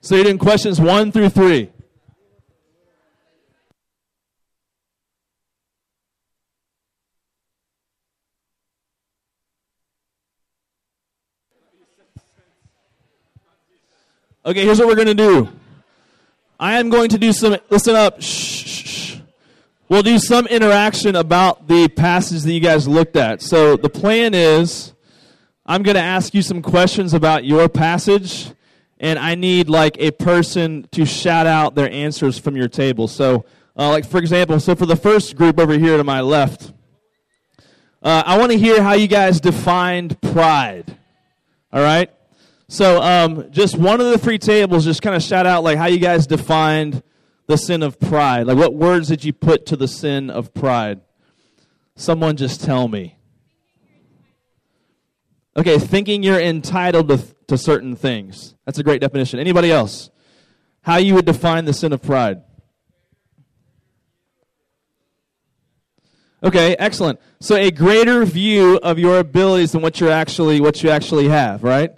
So 0.00 0.14
you're 0.14 0.24
doing 0.24 0.38
questions 0.38 0.80
one 0.80 1.10
through 1.10 1.30
three. 1.30 1.73
Okay, 14.46 14.62
here's 14.62 14.78
what 14.78 14.88
we're 14.88 14.94
going 14.94 15.06
to 15.06 15.14
do. 15.14 15.48
I 16.60 16.78
am 16.78 16.90
going 16.90 17.08
to 17.08 17.18
do 17.18 17.32
some, 17.32 17.56
listen 17.70 17.96
up. 17.96 18.20
Shh, 18.20 18.66
shh, 18.66 18.86
shh. 18.86 19.16
We'll 19.88 20.02
do 20.02 20.18
some 20.18 20.46
interaction 20.46 21.16
about 21.16 21.66
the 21.66 21.88
passage 21.88 22.42
that 22.42 22.52
you 22.52 22.60
guys 22.60 22.86
looked 22.86 23.16
at. 23.16 23.40
So 23.40 23.76
the 23.78 23.88
plan 23.88 24.34
is 24.34 24.92
I'm 25.64 25.82
going 25.82 25.94
to 25.94 26.02
ask 26.02 26.34
you 26.34 26.42
some 26.42 26.60
questions 26.60 27.14
about 27.14 27.46
your 27.46 27.70
passage, 27.70 28.50
and 29.00 29.18
I 29.18 29.34
need 29.34 29.70
like 29.70 29.96
a 29.98 30.10
person 30.10 30.88
to 30.92 31.06
shout 31.06 31.46
out 31.46 31.74
their 31.74 31.90
answers 31.90 32.38
from 32.38 32.54
your 32.54 32.68
table. 32.68 33.08
So, 33.08 33.46
uh, 33.78 33.88
like 33.88 34.04
for 34.04 34.18
example, 34.18 34.60
so 34.60 34.74
for 34.74 34.84
the 34.84 34.96
first 34.96 35.36
group 35.36 35.58
over 35.58 35.72
here 35.78 35.96
to 35.96 36.04
my 36.04 36.20
left, 36.20 36.70
uh, 38.02 38.22
I 38.26 38.36
want 38.36 38.52
to 38.52 38.58
hear 38.58 38.82
how 38.82 38.92
you 38.92 39.08
guys 39.08 39.40
defined 39.40 40.20
pride. 40.20 40.98
All 41.72 41.82
right? 41.82 42.10
So, 42.68 43.02
um, 43.02 43.50
just 43.50 43.76
one 43.76 44.00
of 44.00 44.06
the 44.06 44.18
three 44.18 44.38
tables, 44.38 44.84
just 44.84 45.02
kind 45.02 45.14
of 45.14 45.22
shout 45.22 45.46
out 45.46 45.62
like 45.64 45.76
how 45.76 45.86
you 45.86 45.98
guys 45.98 46.26
defined 46.26 47.02
the 47.46 47.56
sin 47.56 47.82
of 47.82 48.00
pride. 48.00 48.46
Like, 48.46 48.56
what 48.56 48.74
words 48.74 49.08
did 49.08 49.24
you 49.24 49.32
put 49.32 49.66
to 49.66 49.76
the 49.76 49.88
sin 49.88 50.30
of 50.30 50.54
pride? 50.54 51.00
Someone 51.96 52.36
just 52.36 52.62
tell 52.62 52.88
me. 52.88 53.18
Okay, 55.56 55.78
thinking 55.78 56.22
you're 56.22 56.40
entitled 56.40 57.08
to, 57.08 57.18
to 57.46 57.56
certain 57.56 57.94
things. 57.94 58.54
That's 58.64 58.78
a 58.78 58.82
great 58.82 59.00
definition. 59.00 59.38
Anybody 59.38 59.70
else? 59.70 60.10
How 60.82 60.96
you 60.96 61.14
would 61.14 61.26
define 61.26 61.66
the 61.66 61.72
sin 61.72 61.92
of 61.92 62.02
pride? 62.02 62.42
Okay, 66.42 66.76
excellent. 66.78 67.20
So 67.40 67.56
a 67.56 67.70
greater 67.70 68.24
view 68.24 68.78
of 68.82 68.98
your 68.98 69.18
abilities 69.18 69.72
than 69.72 69.80
what 69.80 70.00
you're 70.00 70.10
actually 70.10 70.60
what 70.60 70.82
you 70.82 70.90
actually 70.90 71.28
have, 71.28 71.62
right? 71.62 71.92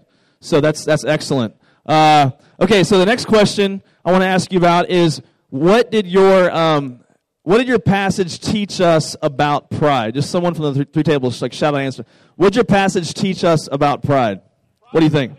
So 0.47 0.61
that's 0.61 0.85
that's 0.85 1.05
excellent. 1.05 1.57
Uh, 1.85 2.31
okay, 2.61 2.85
so 2.85 2.99
the 2.99 3.07
next 3.07 3.25
question 3.25 3.83
I 4.05 4.13
want 4.13 4.23
to 4.23 4.29
ask 4.29 4.53
you 4.53 4.59
about 4.59 4.89
is 4.91 5.21
what 5.51 5.91
did 5.91 6.07
your 6.07 6.51
um, 6.55 7.01
what 7.43 7.59
did 7.59 7.67
your 7.67 7.81
passage 7.81 8.39
teach 8.39 8.81
us 8.81 9.17
about 9.23 9.71
pride? 9.71 10.15
Just 10.15 10.31
someone 10.31 10.55
from 10.55 10.65
the 10.65 10.75
th- 10.75 10.89
three 10.93 11.03
tables, 11.03 11.43
like 11.43 11.53
shout 11.53 11.75
out 11.75 11.81
answer. 11.81 12.05
What 12.37 12.49
did 12.53 12.57
your 12.57 12.65
passage 12.65 13.13
teach 13.13 13.43
us 13.43 13.69
about 13.71 14.03
pride? 14.03 14.41
What 14.93 15.01
do 15.01 15.07
you 15.07 15.11
think? 15.11 15.37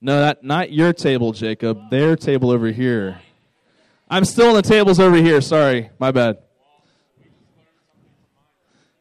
No, 0.00 0.20
that 0.20 0.42
not 0.42 0.72
your 0.72 0.92
table, 0.92 1.32
Jacob. 1.32 1.90
Their 1.90 2.16
table 2.16 2.50
over 2.50 2.68
here. 2.68 3.20
I'm 4.08 4.24
still 4.24 4.48
on 4.48 4.54
the 4.54 4.62
tables 4.62 4.98
over 4.98 5.16
here. 5.16 5.40
Sorry, 5.40 5.90
my 5.98 6.10
bad. 6.10 6.38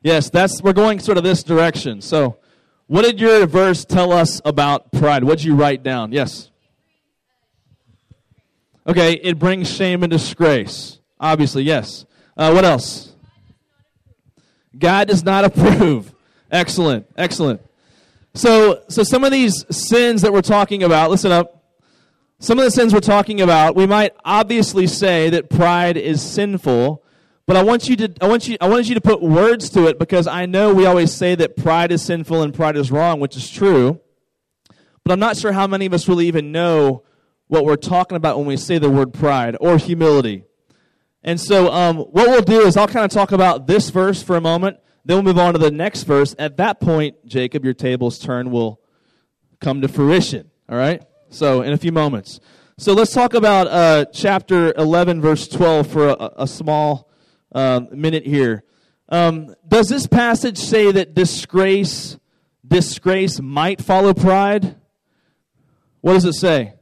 Yes, 0.03 0.29
that's 0.29 0.61
we're 0.61 0.73
going 0.73 0.99
sort 0.99 1.17
of 1.17 1.23
this 1.23 1.41
direction. 1.41 2.01
So, 2.01 2.37
what 2.87 3.03
did 3.03 3.19
your 3.19 3.45
verse 3.47 3.85
tell 3.85 4.11
us 4.11 4.41
about 4.45 4.91
pride? 4.91 5.23
What 5.23 5.39
did 5.39 5.45
you 5.45 5.55
write 5.55 5.83
down? 5.83 6.11
Yes. 6.11 6.51
Okay, 8.87 9.13
it 9.13 9.39
brings 9.39 9.71
shame 9.71 10.03
and 10.03 10.11
disgrace. 10.11 10.99
Obviously, 11.19 11.63
yes. 11.63 12.05
Uh, 12.37 12.51
what 12.51 12.63
else? 12.63 13.15
God 14.77 15.07
does 15.07 15.23
not 15.23 15.45
approve. 15.45 16.13
Excellent, 16.51 17.07
excellent. 17.17 17.61
So, 18.35 18.83
so 18.89 19.03
some 19.03 19.23
of 19.23 19.31
these 19.31 19.65
sins 19.75 20.21
that 20.21 20.31
we're 20.33 20.41
talking 20.41 20.83
about, 20.83 21.09
listen 21.09 21.31
up. 21.31 21.63
Some 22.39 22.59
of 22.59 22.65
the 22.65 22.71
sins 22.71 22.93
we're 22.93 22.99
talking 22.99 23.39
about, 23.39 23.75
we 23.75 23.87
might 23.87 24.11
obviously 24.25 24.87
say 24.87 25.29
that 25.29 25.49
pride 25.49 25.95
is 25.95 26.21
sinful, 26.21 27.01
but 27.47 27.55
I 27.55 27.63
want 27.63 27.87
you 27.87 27.95
to, 27.97 28.13
I 28.21 28.27
want 28.27 28.47
you, 28.47 28.57
I 28.59 28.67
wanted 28.67 28.87
you 28.87 28.95
to 28.95 29.01
put 29.01 29.21
words 29.21 29.69
to 29.71 29.87
it 29.87 29.99
because 29.99 30.25
I 30.25 30.45
know 30.45 30.73
we 30.73 30.85
always 30.85 31.11
say 31.11 31.35
that 31.35 31.55
pride 31.55 31.91
is 31.91 32.01
sinful 32.01 32.41
and 32.41 32.53
pride 32.53 32.75
is 32.75 32.91
wrong, 32.91 33.19
which 33.19 33.37
is 33.37 33.49
true. 33.49 33.99
But 35.03 35.11
I'm 35.11 35.19
not 35.19 35.37
sure 35.37 35.51
how 35.51 35.67
many 35.67 35.85
of 35.85 35.93
us 35.93 36.07
really 36.07 36.27
even 36.27 36.51
know 36.51 37.03
what 37.47 37.63
we're 37.63 37.75
talking 37.75 38.15
about 38.15 38.37
when 38.37 38.47
we 38.47 38.57
say 38.57 38.79
the 38.79 38.89
word 38.89 39.13
pride 39.13 39.55
or 39.61 39.77
humility. 39.77 40.43
And 41.23 41.39
so, 41.39 41.71
um, 41.71 41.97
what 41.97 42.27
we'll 42.29 42.41
do 42.41 42.61
is 42.61 42.77
I'll 42.77 42.87
kind 42.87 43.05
of 43.05 43.11
talk 43.11 43.31
about 43.31 43.67
this 43.67 43.89
verse 43.89 44.23
for 44.23 44.35
a 44.35 44.41
moment. 44.41 44.77
Then 45.03 45.17
we'll 45.17 45.33
move 45.33 45.39
on 45.39 45.53
to 45.53 45.59
the 45.59 45.71
next 45.71 46.03
verse. 46.03 46.35
At 46.39 46.57
that 46.57 46.79
point, 46.79 47.23
Jacob, 47.27 47.63
your 47.63 47.75
table's 47.75 48.17
turn 48.17 48.49
will 48.49 48.79
come 49.59 49.81
to 49.81 49.87
fruition. 49.87 50.49
All 50.67 50.77
right? 50.77 51.03
So, 51.29 51.61
in 51.61 51.73
a 51.73 51.77
few 51.77 51.91
moments. 51.91 52.39
So, 52.77 52.93
let's 52.93 53.13
talk 53.13 53.35
about 53.35 53.67
uh, 53.67 54.05
chapter 54.11 54.73
11, 54.77 55.21
verse 55.21 55.47
12 55.47 55.87
for 55.87 56.09
a, 56.09 56.31
a 56.37 56.47
small 56.47 57.09
uh, 57.55 57.81
minute 57.91 58.25
here. 58.27 58.63
Um, 59.09 59.55
does 59.67 59.87
this 59.87 60.05
passage 60.05 60.57
say 60.57 60.91
that 60.91 61.15
disgrace, 61.15 62.17
disgrace 62.67 63.39
might 63.39 63.81
follow 63.81 64.13
pride? 64.13 64.75
What 66.01 66.13
does 66.13 66.25
it 66.25 66.33
say? 66.33 66.73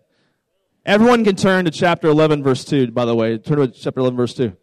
Everyone 0.86 1.24
can 1.24 1.36
turn 1.36 1.66
to 1.66 1.72
chapter 1.72 2.08
11, 2.08 2.44
verse 2.44 2.66
2, 2.66 2.92
by 2.92 3.06
the 3.06 3.16
way. 3.16 3.38
Turn 3.38 3.60
to 3.60 3.68
chapter 3.68 4.02
11, 4.02 4.18
verse 4.18 4.34
2. 4.34 4.58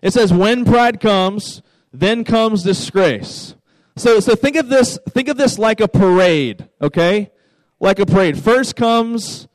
It 0.00 0.12
says, 0.12 0.32
When 0.32 0.64
pride 0.64 1.00
comes, 1.00 1.60
then 1.92 2.24
comes 2.24 2.62
disgrace. 2.62 3.54
So, 3.96 4.20
so 4.20 4.34
think 4.34 4.56
of 4.56 4.68
this, 4.68 4.98
think 5.10 5.28
of 5.28 5.36
this 5.36 5.58
like 5.58 5.80
a 5.80 5.88
parade, 5.88 6.68
okay? 6.80 7.32
Like 7.80 7.98
a 7.98 8.06
parade. 8.06 8.38
First 8.42 8.76
comes 8.76 9.48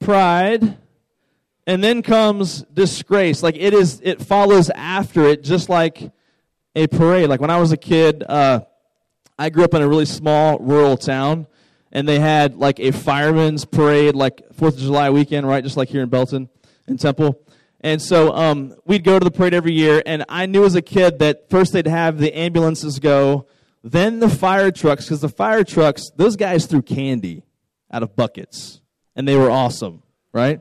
pride, 0.00 0.78
and 1.68 1.84
then 1.84 2.00
comes 2.00 2.62
disgrace. 2.72 3.42
Like 3.42 3.54
it 3.56 3.74
is, 3.74 4.00
it 4.02 4.22
follows 4.22 4.70
after 4.70 5.26
it, 5.26 5.44
just 5.44 5.68
like 5.68 6.10
a 6.74 6.86
parade. 6.86 7.28
Like 7.28 7.42
when 7.42 7.50
I 7.50 7.60
was 7.60 7.72
a 7.72 7.76
kid, 7.76 8.24
uh, 8.26 8.60
I 9.38 9.50
grew 9.50 9.64
up 9.64 9.74
in 9.74 9.82
a 9.82 9.86
really 9.86 10.06
small 10.06 10.58
rural 10.60 10.96
town, 10.96 11.46
and 11.92 12.08
they 12.08 12.20
had 12.20 12.56
like 12.56 12.80
a 12.80 12.90
fireman's 12.90 13.66
parade, 13.66 14.14
like 14.14 14.42
Fourth 14.54 14.74
of 14.76 14.80
July 14.80 15.10
weekend, 15.10 15.46
right? 15.46 15.62
Just 15.62 15.76
like 15.76 15.90
here 15.90 16.02
in 16.02 16.08
Belton 16.08 16.48
and 16.86 16.98
Temple. 16.98 17.38
And 17.82 18.00
so 18.00 18.32
um, 18.32 18.74
we'd 18.86 19.04
go 19.04 19.18
to 19.18 19.24
the 19.24 19.30
parade 19.30 19.52
every 19.52 19.74
year, 19.74 20.02
and 20.06 20.24
I 20.26 20.46
knew 20.46 20.64
as 20.64 20.74
a 20.74 20.82
kid 20.82 21.18
that 21.18 21.50
first 21.50 21.74
they'd 21.74 21.86
have 21.86 22.18
the 22.18 22.36
ambulances 22.36 22.98
go, 22.98 23.46
then 23.84 24.20
the 24.20 24.30
fire 24.30 24.70
trucks, 24.70 25.04
because 25.04 25.20
the 25.20 25.28
fire 25.28 25.64
trucks, 25.64 26.10
those 26.16 26.34
guys 26.34 26.64
threw 26.64 26.80
candy 26.80 27.44
out 27.92 28.02
of 28.02 28.16
buckets, 28.16 28.80
and 29.14 29.28
they 29.28 29.36
were 29.36 29.50
awesome, 29.50 30.02
right? 30.32 30.60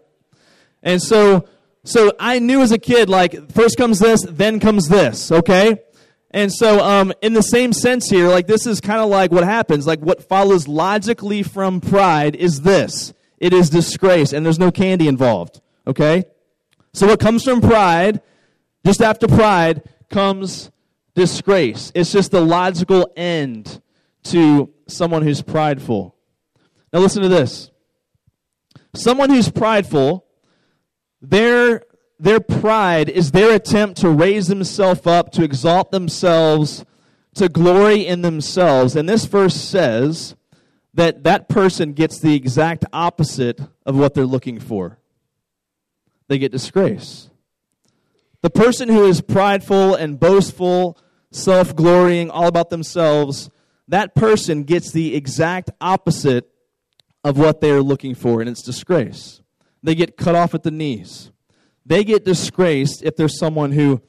And 0.84 1.02
so, 1.02 1.48
so 1.84 2.12
I 2.20 2.40
knew 2.40 2.62
as 2.62 2.72
a 2.72 2.78
kid, 2.78 3.10
like 3.10 3.52
first 3.52 3.78
comes 3.78 4.00
this, 4.00 4.24
then 4.24 4.60
comes 4.60 4.88
this, 4.88 5.32
okay? 5.32 5.80
And 6.32 6.52
so, 6.52 6.84
um, 6.84 7.14
in 7.22 7.34
the 7.34 7.42
same 7.42 7.74
sense 7.74 8.10
here, 8.10 8.28
like 8.28 8.48
this 8.48 8.68
is 8.68 8.82
kind 8.82 9.00
of 9.00 9.10
like 9.10 9.32
what 9.32 9.44
happens. 9.44 9.88
Like 9.88 10.00
what 10.02 10.28
follows 10.28 10.68
logically 10.68 11.42
from 11.42 11.82
pride 11.82 12.36
is 12.36 12.62
this: 12.62 13.14
it 13.38 13.54
is 13.54 13.70
disgrace, 13.70 14.34
and 14.34 14.46
there's 14.46 14.60
no 14.60 14.72
candy 14.72 15.08
involved. 15.08 15.62
Okay. 15.88 16.26
So 16.94 17.08
what 17.08 17.20
comes 17.20 17.44
from 17.44 17.62
pride, 17.62 18.22
just 18.86 19.02
after 19.02 19.28
pride, 19.28 19.84
comes 20.10 20.72
disgrace. 21.16 21.92
It's 21.96 22.12
just 22.12 22.32
the 22.32 22.42
logical 22.42 23.12
end 23.16 23.82
to 24.26 24.72
someone 24.88 25.24
who's 25.24 25.42
prideful. 25.42 26.16
Now 26.94 27.00
listen 27.00 27.24
to 27.24 27.30
this. 27.30 27.72
Someone 28.96 29.30
who's 29.30 29.50
prideful, 29.50 30.27
their, 31.22 31.84
their 32.20 32.40
pride 32.40 33.10
is 33.10 33.32
their 33.32 33.56
attempt 33.56 34.00
to 34.02 34.10
raise 34.10 34.48
themselves 34.48 35.06
up, 35.06 35.32
to 35.34 35.44
exalt 35.44 35.92
themselves, 35.92 36.86
to 37.36 37.50
glory 37.50 38.06
in 38.06 38.22
themselves. 38.22 38.96
And 38.96 39.08
this 39.08 39.26
verse 39.26 39.56
says 39.56 40.36
that 40.94 41.24
that 41.24 41.50
person 41.50 41.94
gets 41.94 42.20
the 42.20 42.36
exact 42.36 42.86
opposite 42.92 43.62
of 43.86 43.98
what 43.98 44.14
they're 44.14 44.26
looking 44.26 44.60
for 44.60 45.00
they 46.28 46.38
get 46.38 46.52
disgrace. 46.52 47.30
The 48.42 48.50
person 48.50 48.90
who 48.90 49.06
is 49.06 49.22
prideful 49.22 49.96
and 49.96 50.20
boastful, 50.20 50.98
self 51.32 51.76
glorying, 51.76 52.30
all 52.30 52.48
about 52.48 52.70
themselves, 52.70 53.50
that 53.88 54.16
person 54.16 54.64
gets 54.64 54.92
the 54.92 55.16
exact 55.16 55.72
opposite 55.82 56.50
of 57.24 57.38
what 57.38 57.62
they 57.62 57.72
are 57.72 57.82
looking 57.82 58.16
for, 58.16 58.42
and 58.42 58.50
it's 58.50 58.62
disgrace. 58.62 59.42
They 59.88 59.96
get 59.96 60.18
cut 60.18 60.36
off 60.36 60.54
at 60.54 60.64
the 60.64 60.70
knees. 60.70 61.32
They 61.86 62.04
get 62.04 62.26
disgraced 62.26 63.04
if 63.04 63.16
there's 63.16 63.40
someone 63.40 63.72
who 63.72 64.02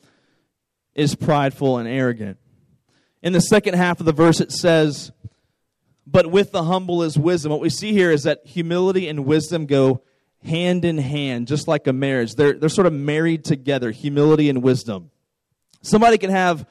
is 0.92 1.14
prideful 1.14 1.78
and 1.78 1.88
arrogant. 1.88 2.36
In 3.22 3.32
the 3.32 3.40
second 3.40 3.74
half 3.74 4.00
of 4.00 4.06
the 4.06 4.12
verse, 4.12 4.40
it 4.40 4.50
says, 4.50 5.12
But 6.04 6.32
with 6.32 6.50
the 6.50 6.64
humble 6.64 7.04
is 7.04 7.16
wisdom. 7.16 7.52
What 7.52 7.60
we 7.60 7.70
see 7.70 7.92
here 7.92 8.10
is 8.10 8.24
that 8.24 8.44
humility 8.44 9.06
and 9.06 9.24
wisdom 9.24 9.66
go 9.66 10.02
hand 10.42 10.84
in 10.84 10.98
hand, 10.98 11.46
just 11.46 11.68
like 11.68 11.86
a 11.86 11.92
marriage. 11.92 12.34
They're, 12.34 12.54
they're 12.54 12.68
sort 12.68 12.88
of 12.88 12.92
married 12.92 13.44
together, 13.44 13.92
humility 13.92 14.50
and 14.50 14.64
wisdom. 14.64 15.12
Somebody 15.82 16.18
can 16.18 16.30
have 16.30 16.66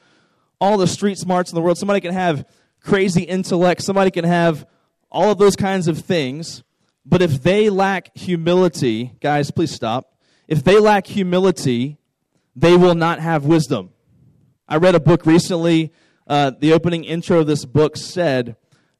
all 0.60 0.76
the 0.76 0.86
street 0.86 1.16
smarts 1.16 1.50
in 1.50 1.54
the 1.54 1.62
world, 1.62 1.78
somebody 1.78 2.02
can 2.02 2.12
have 2.12 2.46
crazy 2.82 3.22
intellect, 3.22 3.82
somebody 3.82 4.10
can 4.10 4.26
have 4.26 4.66
all 5.10 5.30
of 5.30 5.38
those 5.38 5.56
kinds 5.56 5.88
of 5.88 5.98
things. 5.98 6.62
But 7.08 7.22
if 7.22 7.42
they 7.42 7.70
lack 7.70 8.14
humility, 8.14 9.12
guys, 9.20 9.50
please 9.50 9.70
stop. 9.70 10.14
If 10.46 10.62
they 10.62 10.78
lack 10.78 11.06
humility, 11.06 11.96
they 12.54 12.76
will 12.76 12.94
not 12.94 13.18
have 13.18 13.46
wisdom. 13.46 13.90
I 14.68 14.76
read 14.76 14.94
a 14.94 15.00
book 15.00 15.24
recently. 15.24 15.94
Uh, 16.26 16.50
the 16.58 16.74
opening 16.74 17.04
intro 17.04 17.40
of 17.40 17.46
this 17.46 17.64
book 17.64 17.96
said 17.96 18.56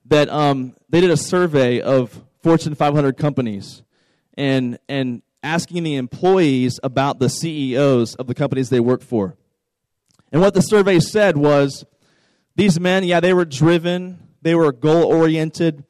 that 0.07 0.31
um, 0.31 0.75
they 0.88 1.03
did 1.03 1.11
a 1.11 1.19
survey 1.19 1.83
of 1.83 2.25
Fortune 2.43 2.75
500 2.75 3.19
companies 3.19 3.83
and, 4.38 4.79
and 4.88 5.21
asking 5.43 5.83
the 5.83 5.97
employees 5.97 6.81
about 6.83 7.19
the 7.19 7.29
CEOs 7.29 8.15
of 8.15 8.27
the 8.27 8.35
companies 8.35 8.71
they 8.71 8.81
work 8.81 9.03
for. 9.03 9.37
And 10.33 10.41
what 10.41 10.55
the 10.55 10.62
survey 10.62 10.99
said 10.99 11.37
was 11.37 11.85
these 12.57 12.81
men, 12.81 13.05
yeah, 13.05 13.21
they 13.21 13.35
were 13.35 13.45
driven, 13.45 14.19
they 14.41 14.55
were 14.55 14.73
goal 14.73 15.05
oriented, 15.05 15.85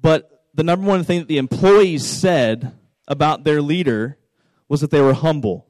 but 0.00 0.33
the 0.54 0.62
number 0.62 0.86
one 0.86 1.04
thing 1.04 1.18
that 1.20 1.28
the 1.28 1.38
employees 1.38 2.06
said 2.06 2.72
about 3.08 3.44
their 3.44 3.60
leader 3.60 4.18
was 4.68 4.80
that 4.80 4.90
they 4.90 5.00
were 5.00 5.14
humble. 5.14 5.66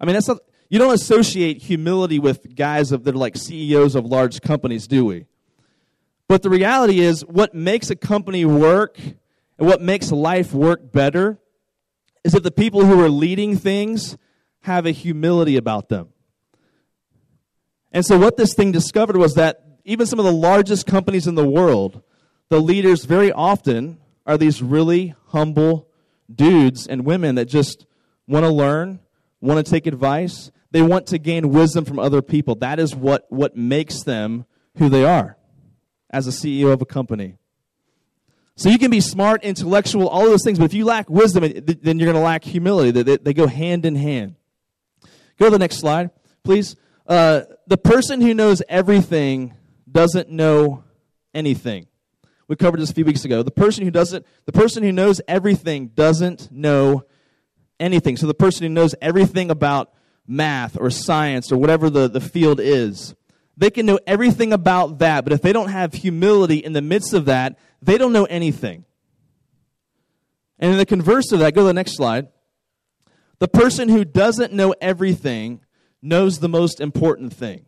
I 0.00 0.06
mean, 0.06 0.14
that's 0.14 0.28
not, 0.28 0.38
you 0.68 0.78
don't 0.78 0.94
associate 0.94 1.58
humility 1.58 2.18
with 2.18 2.54
guys 2.54 2.92
of, 2.92 3.04
that 3.04 3.14
are 3.14 3.18
like 3.18 3.36
CEOs 3.36 3.94
of 3.94 4.06
large 4.06 4.40
companies, 4.40 4.86
do 4.88 5.04
we? 5.04 5.26
But 6.28 6.42
the 6.42 6.50
reality 6.50 7.00
is, 7.00 7.24
what 7.24 7.54
makes 7.54 7.90
a 7.90 7.96
company 7.96 8.44
work 8.44 8.98
and 9.00 9.68
what 9.68 9.82
makes 9.82 10.12
life 10.12 10.54
work 10.54 10.92
better 10.92 11.38
is 12.24 12.32
that 12.32 12.42
the 12.42 12.52
people 12.52 12.84
who 12.84 13.02
are 13.02 13.08
leading 13.08 13.56
things 13.56 14.16
have 14.60 14.86
a 14.86 14.92
humility 14.92 15.56
about 15.56 15.88
them. 15.88 16.10
And 17.92 18.06
so, 18.06 18.18
what 18.18 18.36
this 18.36 18.54
thing 18.54 18.72
discovered 18.72 19.16
was 19.16 19.34
that 19.34 19.64
even 19.84 20.06
some 20.06 20.18
of 20.18 20.24
the 20.24 20.32
largest 20.32 20.86
companies 20.86 21.26
in 21.26 21.34
the 21.34 21.46
world, 21.46 22.02
the 22.50 22.60
leaders 22.60 23.04
very 23.04 23.32
often 23.32 23.98
are 24.26 24.36
these 24.36 24.60
really 24.60 25.14
humble 25.28 25.88
dudes 26.32 26.86
and 26.86 27.04
women 27.04 27.36
that 27.36 27.46
just 27.46 27.86
want 28.26 28.44
to 28.44 28.50
learn, 28.50 29.00
want 29.40 29.64
to 29.64 29.70
take 29.70 29.86
advice. 29.86 30.50
They 30.72 30.82
want 30.82 31.06
to 31.08 31.18
gain 31.18 31.50
wisdom 31.50 31.84
from 31.84 31.98
other 31.98 32.22
people. 32.22 32.56
That 32.56 32.78
is 32.78 32.94
what, 32.94 33.26
what 33.30 33.56
makes 33.56 34.02
them 34.02 34.44
who 34.76 34.88
they 34.88 35.04
are 35.04 35.36
as 36.10 36.26
a 36.26 36.30
CEO 36.30 36.72
of 36.72 36.82
a 36.82 36.86
company. 36.86 37.36
So 38.56 38.68
you 38.68 38.78
can 38.78 38.90
be 38.90 39.00
smart, 39.00 39.42
intellectual, 39.42 40.08
all 40.08 40.24
those 40.24 40.44
things, 40.44 40.58
but 40.58 40.66
if 40.66 40.74
you 40.74 40.84
lack 40.84 41.08
wisdom, 41.08 41.44
then 41.44 41.98
you're 41.98 42.12
going 42.12 42.14
to 42.14 42.20
lack 42.20 42.44
humility. 42.44 42.90
They, 42.90 43.16
they 43.16 43.32
go 43.32 43.46
hand 43.46 43.86
in 43.86 43.94
hand. 43.94 44.34
Go 45.38 45.46
to 45.46 45.50
the 45.50 45.58
next 45.58 45.78
slide, 45.78 46.10
please. 46.44 46.76
Uh, 47.06 47.42
the 47.66 47.78
person 47.78 48.20
who 48.20 48.34
knows 48.34 48.60
everything 48.68 49.54
doesn't 49.90 50.28
know 50.28 50.84
anything. 51.32 51.86
We 52.50 52.56
covered 52.56 52.80
this 52.80 52.90
a 52.90 52.94
few 52.94 53.04
weeks 53.04 53.24
ago. 53.24 53.44
The 53.44 53.52
person 53.52 53.84
who 53.84 53.92
doesn't, 53.92 54.26
the 54.44 54.50
person 54.50 54.82
who 54.82 54.90
knows 54.90 55.20
everything 55.28 55.86
doesn't 55.94 56.50
know 56.50 57.04
anything. 57.78 58.16
So 58.16 58.26
the 58.26 58.34
person 58.34 58.64
who 58.64 58.70
knows 58.70 58.92
everything 59.00 59.52
about 59.52 59.94
math 60.26 60.76
or 60.76 60.90
science 60.90 61.52
or 61.52 61.58
whatever 61.58 61.88
the, 61.88 62.08
the 62.08 62.20
field 62.20 62.58
is, 62.58 63.14
they 63.56 63.70
can 63.70 63.86
know 63.86 64.00
everything 64.04 64.52
about 64.52 64.98
that, 64.98 65.22
but 65.22 65.32
if 65.32 65.42
they 65.42 65.52
don't 65.52 65.68
have 65.68 65.94
humility 65.94 66.56
in 66.56 66.72
the 66.72 66.82
midst 66.82 67.14
of 67.14 67.26
that, 67.26 67.56
they 67.82 67.96
don't 67.96 68.12
know 68.12 68.24
anything. 68.24 68.84
And 70.58 70.72
in 70.72 70.76
the 70.76 70.86
converse 70.86 71.30
of 71.30 71.38
that, 71.38 71.54
go 71.54 71.60
to 71.60 71.66
the 71.68 71.72
next 71.72 71.94
slide. 71.94 72.30
The 73.38 73.46
person 73.46 73.88
who 73.88 74.04
doesn't 74.04 74.52
know 74.52 74.74
everything 74.80 75.60
knows 76.02 76.40
the 76.40 76.48
most 76.48 76.80
important 76.80 77.32
thing. 77.32 77.66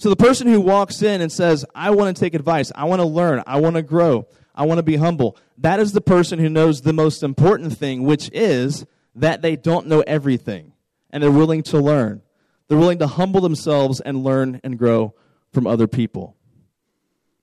So 0.00 0.08
the 0.08 0.16
person 0.16 0.46
who 0.46 0.62
walks 0.62 1.02
in 1.02 1.20
and 1.20 1.30
says, 1.30 1.62
I 1.74 1.90
want 1.90 2.16
to 2.16 2.18
take 2.18 2.32
advice, 2.32 2.72
I 2.74 2.86
want 2.86 3.00
to 3.00 3.06
learn, 3.06 3.42
I 3.46 3.60
want 3.60 3.76
to 3.76 3.82
grow, 3.82 4.26
I 4.54 4.64
want 4.64 4.78
to 4.78 4.82
be 4.82 4.96
humble, 4.96 5.36
that 5.58 5.78
is 5.78 5.92
the 5.92 6.00
person 6.00 6.38
who 6.38 6.48
knows 6.48 6.80
the 6.80 6.94
most 6.94 7.22
important 7.22 7.76
thing, 7.76 8.04
which 8.04 8.30
is 8.32 8.86
that 9.14 9.42
they 9.42 9.56
don't 9.56 9.88
know 9.88 10.02
everything 10.06 10.72
and 11.10 11.22
they're 11.22 11.30
willing 11.30 11.62
to 11.64 11.78
learn. 11.78 12.22
They're 12.66 12.78
willing 12.78 13.00
to 13.00 13.06
humble 13.06 13.42
themselves 13.42 14.00
and 14.00 14.24
learn 14.24 14.58
and 14.64 14.78
grow 14.78 15.14
from 15.52 15.66
other 15.66 15.86
people. 15.86 16.34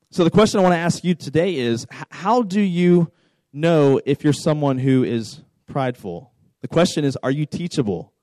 So, 0.09 0.23
the 0.23 0.31
question 0.31 0.59
I 0.59 0.63
want 0.63 0.73
to 0.73 0.79
ask 0.79 1.03
you 1.03 1.13
today 1.13 1.57
is 1.57 1.85
how 2.09 2.41
do 2.41 2.61
you 2.61 3.11
know 3.53 4.01
if 4.03 4.23
you're 4.23 4.33
someone 4.33 4.79
who 4.79 5.03
is 5.03 5.43
prideful? 5.67 6.31
The 6.61 6.67
question 6.67 7.05
is 7.05 7.19
are 7.21 7.29
you 7.29 7.45
teachable? 7.45 8.13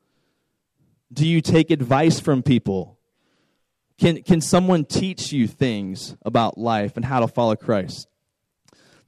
Do 1.12 1.24
you 1.24 1.40
take 1.40 1.70
advice 1.70 2.18
from 2.18 2.42
people? 2.42 2.93
Can, 3.98 4.22
can 4.22 4.40
someone 4.40 4.84
teach 4.84 5.32
you 5.32 5.46
things 5.46 6.16
about 6.22 6.58
life 6.58 6.96
and 6.96 7.04
how 7.04 7.20
to 7.20 7.28
follow 7.28 7.54
Christ? 7.56 8.08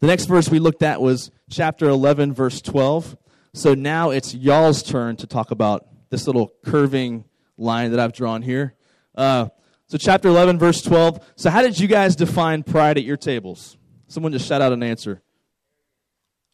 The 0.01 0.07
next 0.07 0.27
verse 0.27 0.49
we 0.49 0.59
looked 0.59 0.83
at 0.83 1.01
was 1.01 1.31
chapter 1.51 1.89
11, 1.89 2.33
verse 2.35 2.61
12. 2.61 3.17
So 3.55 3.75
now 3.75 4.11
it's 4.11 4.35
y'all's 4.35 4.83
turn 4.83 5.17
to 5.17 5.27
talk 5.27 5.51
about 5.51 5.87
this 6.11 6.27
little 6.27 6.53
curving 6.65 7.25
line 7.57 7.91
that 7.91 8.01
I've 8.01 8.13
drawn 8.13 8.43
here. 8.43 8.75
Uh, 9.15 9.49
so, 9.89 9.99
chapter 9.99 10.29
11, 10.29 10.59
verse 10.59 10.83
12. 10.83 11.25
So, 11.37 11.49
how 11.49 11.63
did 11.63 11.79
you 11.79 11.87
guys 11.87 12.17
define 12.17 12.65
pride 12.65 12.99
at 12.99 13.05
your 13.05 13.17
tables? 13.17 13.77
Someone 14.09 14.33
just 14.33 14.47
shout 14.47 14.61
out 14.61 14.73
an 14.73 14.83
answer. 14.83 15.23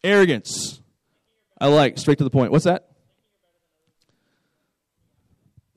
Arrogance. 0.04 0.82
I 1.58 1.68
like, 1.68 1.96
straight 1.96 2.18
to 2.18 2.24
the 2.24 2.30
point. 2.30 2.52
What's 2.52 2.66
that? 2.66 2.91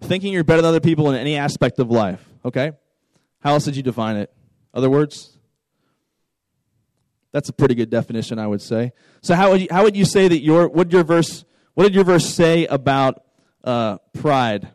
Thinking 0.05 0.33
you're 0.33 0.43
better 0.43 0.61
than 0.61 0.69
other 0.69 0.79
people 0.79 1.09
in 1.09 1.15
any 1.15 1.35
aspect 1.35 1.79
of 1.79 1.89
life. 1.91 2.23
Okay? 2.43 2.71
How 3.41 3.53
else 3.53 3.65
did 3.65 3.75
you 3.75 3.83
define 3.83 4.17
it? 4.17 4.31
Other 4.73 4.89
words? 4.89 5.37
That's 7.31 7.49
a 7.49 7.53
pretty 7.53 7.75
good 7.75 7.89
definition, 7.89 8.39
I 8.39 8.47
would 8.47 8.61
say. 8.61 8.93
So, 9.21 9.35
how 9.35 9.51
would 9.51 9.61
you, 9.61 9.67
how 9.69 9.83
would 9.83 9.95
you 9.95 10.05
say 10.05 10.27
that 10.27 10.39
your 10.39 10.69
what 10.69 10.91
your 10.91 11.03
verse 11.03 11.43
what 11.73 11.83
did 11.83 11.93
your 11.93 12.05
verse 12.05 12.25
say 12.25 12.65
about 12.65 13.21
uh, 13.63 13.97
pride? 14.13 14.69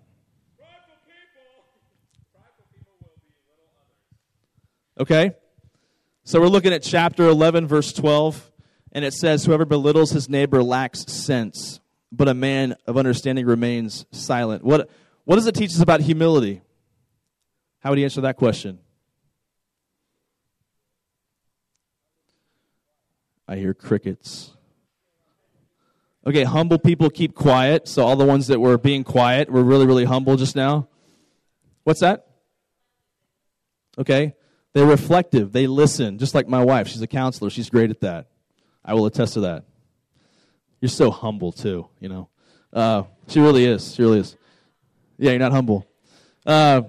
Okay? 4.98 5.32
So 6.24 6.38
we're 6.38 6.48
looking 6.48 6.74
at 6.74 6.82
chapter 6.82 7.26
11, 7.26 7.66
verse 7.66 7.94
12, 7.94 8.52
and 8.92 9.02
it 9.02 9.14
says, 9.14 9.46
Whoever 9.46 9.64
belittles 9.64 10.10
his 10.10 10.28
neighbor 10.28 10.62
lacks 10.62 11.06
sense, 11.10 11.80
but 12.12 12.28
a 12.28 12.34
man 12.34 12.76
of 12.86 12.98
understanding 12.98 13.46
remains 13.46 14.04
silent. 14.12 14.62
What, 14.62 14.90
what 15.30 15.36
does 15.36 15.46
it 15.46 15.54
teach 15.54 15.70
us 15.70 15.80
about 15.80 16.00
humility? 16.00 16.60
How 17.78 17.90
would 17.90 18.00
you 18.00 18.04
answer 18.04 18.22
that 18.22 18.36
question? 18.36 18.80
I 23.46 23.54
hear 23.54 23.72
crickets. 23.72 24.56
Okay, 26.26 26.42
humble 26.42 26.80
people 26.80 27.10
keep 27.10 27.36
quiet. 27.36 27.86
So 27.86 28.04
all 28.04 28.16
the 28.16 28.24
ones 28.24 28.48
that 28.48 28.58
were 28.58 28.76
being 28.76 29.04
quiet 29.04 29.48
were 29.48 29.62
really, 29.62 29.86
really 29.86 30.04
humble 30.04 30.36
just 30.36 30.56
now. 30.56 30.88
What's 31.84 32.00
that? 32.00 32.26
Okay. 33.98 34.34
They're 34.72 34.84
reflective. 34.84 35.52
They 35.52 35.68
listen, 35.68 36.18
just 36.18 36.34
like 36.34 36.48
my 36.48 36.64
wife. 36.64 36.88
She's 36.88 37.02
a 37.02 37.06
counselor. 37.06 37.50
She's 37.50 37.70
great 37.70 37.90
at 37.90 38.00
that. 38.00 38.26
I 38.84 38.94
will 38.94 39.06
attest 39.06 39.34
to 39.34 39.40
that. 39.42 39.62
You're 40.80 40.88
so 40.88 41.12
humble, 41.12 41.52
too, 41.52 41.86
you 42.00 42.08
know. 42.08 42.28
Uh, 42.72 43.04
she 43.28 43.38
really 43.38 43.64
is. 43.64 43.94
She 43.94 44.02
really 44.02 44.18
is. 44.18 44.36
Yeah, 45.20 45.32
you're 45.32 45.38
not 45.38 45.52
humble. 45.52 45.86
Uh, 46.46 46.82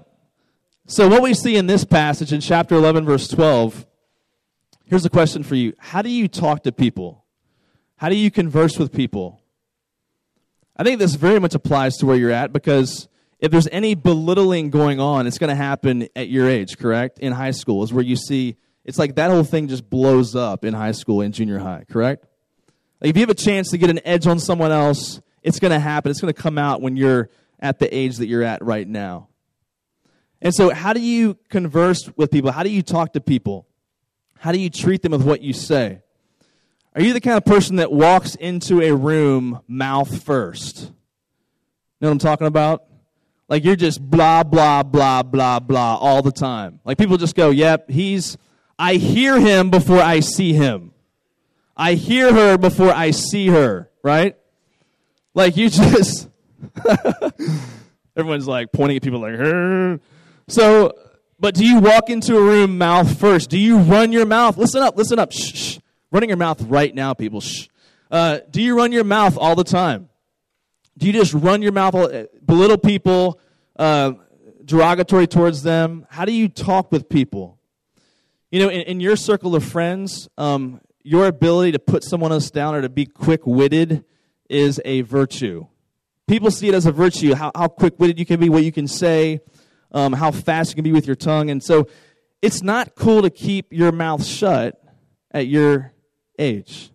so, 0.86 1.06
what 1.06 1.20
we 1.20 1.34
see 1.34 1.56
in 1.56 1.66
this 1.66 1.84
passage 1.84 2.32
in 2.32 2.40
chapter 2.40 2.74
11, 2.74 3.04
verse 3.04 3.28
12, 3.28 3.84
here's 4.86 5.04
a 5.04 5.10
question 5.10 5.42
for 5.42 5.54
you 5.54 5.74
How 5.78 6.00
do 6.00 6.08
you 6.08 6.28
talk 6.28 6.62
to 6.62 6.72
people? 6.72 7.26
How 7.96 8.08
do 8.08 8.16
you 8.16 8.30
converse 8.30 8.78
with 8.78 8.90
people? 8.90 9.42
I 10.74 10.82
think 10.82 10.98
this 10.98 11.14
very 11.14 11.38
much 11.40 11.54
applies 11.54 11.98
to 11.98 12.06
where 12.06 12.16
you're 12.16 12.30
at 12.30 12.54
because 12.54 13.06
if 13.38 13.50
there's 13.50 13.68
any 13.70 13.94
belittling 13.94 14.70
going 14.70 14.98
on, 14.98 15.26
it's 15.26 15.36
going 15.36 15.50
to 15.50 15.54
happen 15.54 16.08
at 16.16 16.30
your 16.30 16.48
age, 16.48 16.78
correct? 16.78 17.18
In 17.18 17.34
high 17.34 17.50
school 17.50 17.84
is 17.84 17.92
where 17.92 18.02
you 18.02 18.16
see 18.16 18.56
it's 18.82 18.98
like 18.98 19.16
that 19.16 19.30
whole 19.30 19.44
thing 19.44 19.68
just 19.68 19.88
blows 19.90 20.34
up 20.34 20.64
in 20.64 20.72
high 20.72 20.92
school 20.92 21.20
and 21.20 21.34
junior 21.34 21.58
high, 21.58 21.84
correct? 21.90 22.24
Like 23.02 23.10
if 23.10 23.16
you 23.16 23.20
have 23.20 23.30
a 23.30 23.34
chance 23.34 23.70
to 23.72 23.78
get 23.78 23.90
an 23.90 24.00
edge 24.06 24.26
on 24.26 24.38
someone 24.38 24.72
else, 24.72 25.20
it's 25.42 25.58
going 25.58 25.72
to 25.72 25.78
happen. 25.78 26.10
It's 26.10 26.20
going 26.20 26.32
to 26.32 26.40
come 26.40 26.56
out 26.56 26.80
when 26.80 26.96
you're 26.96 27.28
at 27.62 27.78
the 27.78 27.96
age 27.96 28.18
that 28.18 28.26
you're 28.26 28.42
at 28.42 28.62
right 28.62 28.86
now. 28.86 29.28
And 30.42 30.52
so, 30.52 30.74
how 30.74 30.92
do 30.92 31.00
you 31.00 31.38
converse 31.48 32.10
with 32.16 32.30
people? 32.32 32.50
How 32.50 32.64
do 32.64 32.68
you 32.68 32.82
talk 32.82 33.12
to 33.12 33.20
people? 33.20 33.66
How 34.38 34.50
do 34.50 34.58
you 34.58 34.68
treat 34.68 35.02
them 35.02 35.12
with 35.12 35.22
what 35.22 35.40
you 35.40 35.52
say? 35.52 36.02
Are 36.94 37.00
you 37.00 37.12
the 37.12 37.20
kind 37.20 37.36
of 37.36 37.44
person 37.44 37.76
that 37.76 37.92
walks 37.92 38.34
into 38.34 38.82
a 38.82 38.92
room 38.92 39.60
mouth 39.68 40.22
first? 40.24 40.80
You 40.82 40.88
know 42.00 42.08
what 42.08 42.12
I'm 42.12 42.18
talking 42.18 42.48
about? 42.48 42.84
Like 43.48 43.64
you're 43.64 43.76
just 43.76 44.00
blah, 44.00 44.42
blah, 44.42 44.82
blah, 44.82 45.22
blah, 45.22 45.60
blah 45.60 45.96
all 45.96 46.22
the 46.22 46.32
time. 46.32 46.80
Like 46.84 46.98
people 46.98 47.16
just 47.16 47.36
go, 47.36 47.50
yep, 47.50 47.88
he's, 47.88 48.36
I 48.78 48.94
hear 48.94 49.38
him 49.38 49.70
before 49.70 50.00
I 50.00 50.20
see 50.20 50.52
him. 50.52 50.92
I 51.76 51.94
hear 51.94 52.34
her 52.34 52.58
before 52.58 52.92
I 52.92 53.12
see 53.12 53.46
her, 53.46 53.90
right? 54.02 54.36
Like 55.34 55.56
you 55.56 55.68
just, 55.70 56.28
everyone's 58.16 58.46
like 58.46 58.72
pointing 58.72 58.96
at 58.96 59.02
people 59.02 59.20
like, 59.20 59.34
her. 59.34 60.00
So, 60.48 60.92
but 61.38 61.54
do 61.54 61.64
you 61.64 61.80
walk 61.80 62.10
into 62.10 62.36
a 62.36 62.42
room 62.42 62.78
mouth 62.78 63.18
first? 63.18 63.50
Do 63.50 63.58
you 63.58 63.78
run 63.78 64.12
your 64.12 64.26
mouth? 64.26 64.56
Listen 64.56 64.82
up, 64.82 64.96
listen 64.96 65.18
up. 65.18 65.32
Shh, 65.32 65.54
shh. 65.54 65.78
Running 66.10 66.28
your 66.28 66.36
mouth 66.36 66.60
right 66.62 66.94
now, 66.94 67.14
people. 67.14 67.40
Shh. 67.40 67.68
Uh, 68.10 68.40
do 68.50 68.60
you 68.60 68.76
run 68.76 68.92
your 68.92 69.04
mouth 69.04 69.38
all 69.38 69.54
the 69.54 69.64
time? 69.64 70.10
Do 70.98 71.06
you 71.06 71.12
just 71.12 71.32
run 71.32 71.62
your 71.62 71.72
mouth, 71.72 71.94
all, 71.94 72.26
belittle 72.44 72.76
people, 72.76 73.40
uh, 73.78 74.12
derogatory 74.64 75.26
towards 75.26 75.62
them? 75.62 76.06
How 76.10 76.26
do 76.26 76.32
you 76.32 76.48
talk 76.48 76.92
with 76.92 77.08
people? 77.08 77.58
You 78.50 78.60
know, 78.60 78.68
in, 78.68 78.82
in 78.82 79.00
your 79.00 79.16
circle 79.16 79.54
of 79.54 79.64
friends, 79.64 80.28
um, 80.36 80.80
your 81.02 81.26
ability 81.26 81.72
to 81.72 81.78
put 81.78 82.04
someone 82.04 82.32
else 82.32 82.50
down 82.50 82.74
or 82.74 82.82
to 82.82 82.88
be 82.88 83.06
quick 83.06 83.46
witted 83.46 84.04
is 84.48 84.80
a 84.84 85.00
virtue. 85.00 85.66
People 86.32 86.50
see 86.50 86.66
it 86.66 86.74
as 86.74 86.86
a 86.86 86.92
virtue, 86.92 87.34
how, 87.34 87.52
how 87.54 87.68
quick 87.68 88.00
witted 88.00 88.18
you 88.18 88.24
can 88.24 88.40
be, 88.40 88.48
what 88.48 88.64
you 88.64 88.72
can 88.72 88.88
say, 88.88 89.42
um, 89.90 90.14
how 90.14 90.30
fast 90.30 90.70
you 90.70 90.76
can 90.76 90.82
be 90.82 90.90
with 90.90 91.06
your 91.06 91.14
tongue. 91.14 91.50
And 91.50 91.62
so 91.62 91.90
it's 92.40 92.62
not 92.62 92.94
cool 92.94 93.20
to 93.20 93.28
keep 93.28 93.70
your 93.70 93.92
mouth 93.92 94.24
shut 94.24 94.82
at 95.30 95.46
your 95.46 95.92
age. 96.38 96.90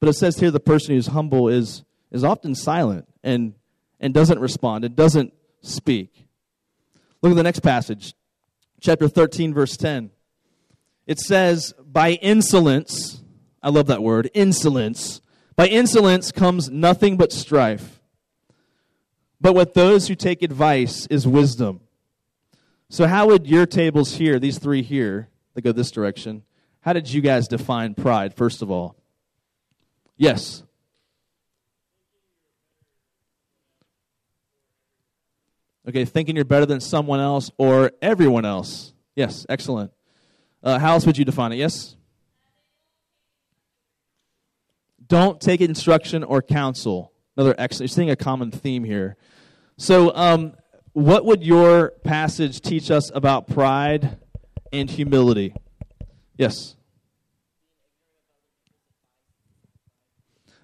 But 0.00 0.08
it 0.08 0.14
says 0.14 0.40
here 0.40 0.50
the 0.50 0.58
person 0.58 0.96
who's 0.96 1.06
humble 1.06 1.48
is, 1.48 1.84
is 2.10 2.24
often 2.24 2.56
silent 2.56 3.06
and, 3.22 3.54
and 4.00 4.12
doesn't 4.12 4.40
respond 4.40 4.84
and 4.84 4.96
doesn't 4.96 5.32
speak. 5.62 6.26
Look 7.22 7.30
at 7.30 7.36
the 7.36 7.44
next 7.44 7.60
passage, 7.60 8.14
chapter 8.80 9.06
13, 9.06 9.54
verse 9.54 9.76
10. 9.76 10.10
It 11.06 11.20
says, 11.20 11.72
By 11.80 12.14
insolence, 12.14 13.22
I 13.62 13.68
love 13.68 13.86
that 13.86 14.02
word, 14.02 14.30
insolence. 14.34 15.20
By 15.56 15.68
insolence 15.68 16.32
comes 16.32 16.70
nothing 16.70 17.16
but 17.16 17.32
strife. 17.32 18.00
But 19.40 19.54
with 19.54 19.74
those 19.74 20.08
who 20.08 20.14
take 20.14 20.42
advice 20.42 21.06
is 21.08 21.26
wisdom. 21.26 21.80
So, 22.88 23.06
how 23.06 23.26
would 23.26 23.46
your 23.46 23.66
tables 23.66 24.14
here, 24.16 24.38
these 24.38 24.58
three 24.58 24.82
here, 24.82 25.28
that 25.54 25.62
go 25.62 25.72
this 25.72 25.90
direction, 25.90 26.42
how 26.80 26.92
did 26.92 27.12
you 27.12 27.20
guys 27.20 27.48
define 27.48 27.94
pride, 27.94 28.34
first 28.34 28.62
of 28.62 28.70
all? 28.70 28.96
Yes. 30.16 30.62
Okay, 35.86 36.04
thinking 36.04 36.36
you're 36.36 36.44
better 36.44 36.66
than 36.66 36.80
someone 36.80 37.20
else 37.20 37.50
or 37.58 37.92
everyone 38.00 38.44
else. 38.44 38.94
Yes, 39.14 39.44
excellent. 39.48 39.92
Uh, 40.62 40.78
how 40.78 40.92
else 40.92 41.04
would 41.04 41.18
you 41.18 41.24
define 41.24 41.52
it? 41.52 41.56
Yes? 41.56 41.96
Don't 45.06 45.40
take 45.40 45.60
instruction 45.60 46.24
or 46.24 46.42
counsel. 46.42 47.12
Another 47.36 47.54
excellent. 47.58 47.90
You're 47.90 47.94
seeing 47.94 48.10
a 48.10 48.16
common 48.16 48.50
theme 48.50 48.84
here. 48.84 49.16
So, 49.76 50.14
um, 50.14 50.54
what 50.92 51.24
would 51.24 51.42
your 51.42 51.90
passage 52.04 52.60
teach 52.60 52.90
us 52.90 53.10
about 53.12 53.48
pride 53.48 54.18
and 54.72 54.88
humility? 54.88 55.54
Yes. 56.36 56.76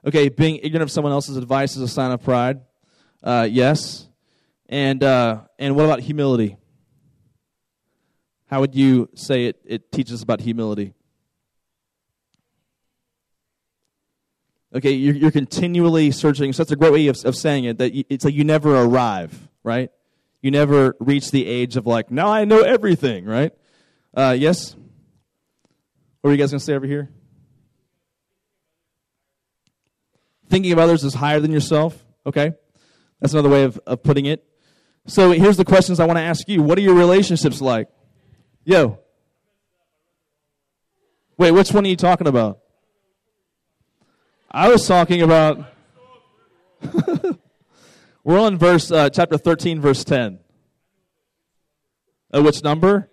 Okay, 0.07 0.29
being 0.29 0.57
ignorant 0.63 0.83
of 0.83 0.91
someone 0.91 1.13
else's 1.13 1.37
advice 1.37 1.77
is 1.77 1.83
a 1.83 1.89
sign 1.89 2.13
of 2.13 2.23
pride. 2.23 2.61
Uh, 3.23 3.47
yes. 3.51 4.09
And 4.69 5.03
uh, 5.03 5.43
and 5.59 5.75
what 5.75 5.85
about 5.85 6.01
humility? 6.01 6.57
How 8.47 8.61
would 8.61 8.75
you 8.75 9.09
say 9.15 9.47
it, 9.47 9.61
it 9.65 9.93
teaches 9.93 10.23
about 10.23 10.41
humility? 10.41 10.95
Okay, 14.75 14.93
you're, 14.93 15.15
you're 15.15 15.31
continually 15.33 16.11
searching. 16.13 16.53
So 16.53 16.63
that's 16.63 16.71
a 16.71 16.77
great 16.77 16.93
way 16.93 17.09
of, 17.09 17.17
of 17.25 17.35
saying 17.37 17.65
it. 17.65 17.79
That 17.79 17.93
you, 17.93 18.05
it's 18.09 18.25
like 18.25 18.35
you 18.35 18.45
never 18.45 18.81
arrive, 18.81 19.49
right? 19.65 19.91
You 20.43 20.51
never 20.51 20.97
reach 21.01 21.31
the 21.33 21.47
age 21.47 21.77
of 21.77 21.87
like, 21.87 22.11
now 22.11 22.29
I 22.29 22.45
know 22.45 22.61
everything, 22.61 23.25
right? 23.25 23.53
Uh, 24.15 24.37
yes. 24.39 24.77
What 26.21 26.31
are 26.31 26.33
you 26.33 26.39
guys 26.39 26.51
gonna 26.51 26.61
say 26.61 26.75
over 26.75 26.87
here? 26.87 27.11
Thinking 30.49 30.73
of 30.73 30.79
others 30.79 31.05
is 31.05 31.15
higher 31.15 31.41
than 31.41 31.51
yourself. 31.51 32.05
Okay, 32.27 32.53
that's 33.21 33.33
another 33.33 33.49
way 33.49 33.65
of, 33.65 33.81
of 33.87 34.03
putting 34.03 34.27
it. 34.27 34.45
So 35.07 35.33
here's 35.33 35.57
the 35.57 35.65
questions 35.65 35.99
I 35.99 36.05
want 36.05 36.19
to 36.19 36.23
ask 36.23 36.49
you. 36.49 36.63
What 36.63 36.79
are 36.79 36.83
your 36.83 36.95
relationships 36.95 37.61
like? 37.61 37.89
Yo. 38.65 38.99
Wait, 41.39 41.53
which 41.53 41.73
one 41.73 41.85
are 41.87 41.89
you 41.89 41.97
talking 41.97 42.27
about? 42.27 42.60
I 44.51 44.69
was 44.69 44.87
talking 44.87 45.23
about. 45.23 45.65
We're 48.25 48.41
on 48.41 48.59
verse 48.59 48.91
uh, 48.91 49.09
chapter 49.11 49.39
thirteen, 49.39 49.81
verse 49.81 50.03
ten. 50.05 50.41
Uh, 52.35 52.43
which 52.43 52.63
number? 52.65 53.11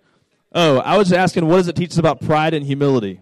Oh, 0.52 0.78
I 0.78 0.96
was 0.96 1.12
asking, 1.12 1.46
what 1.46 1.56
does 1.58 1.68
it 1.68 1.76
teach 1.76 1.90
us 1.90 1.98
about 1.98 2.20
pride 2.20 2.54
and 2.54 2.64
humility? 2.64 3.20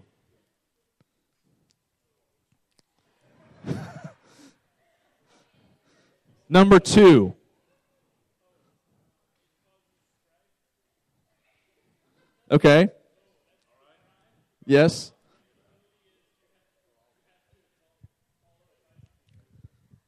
Number 6.49 6.79
two. 6.79 7.35
Okay. 12.49 12.87
Yes. 14.65 15.11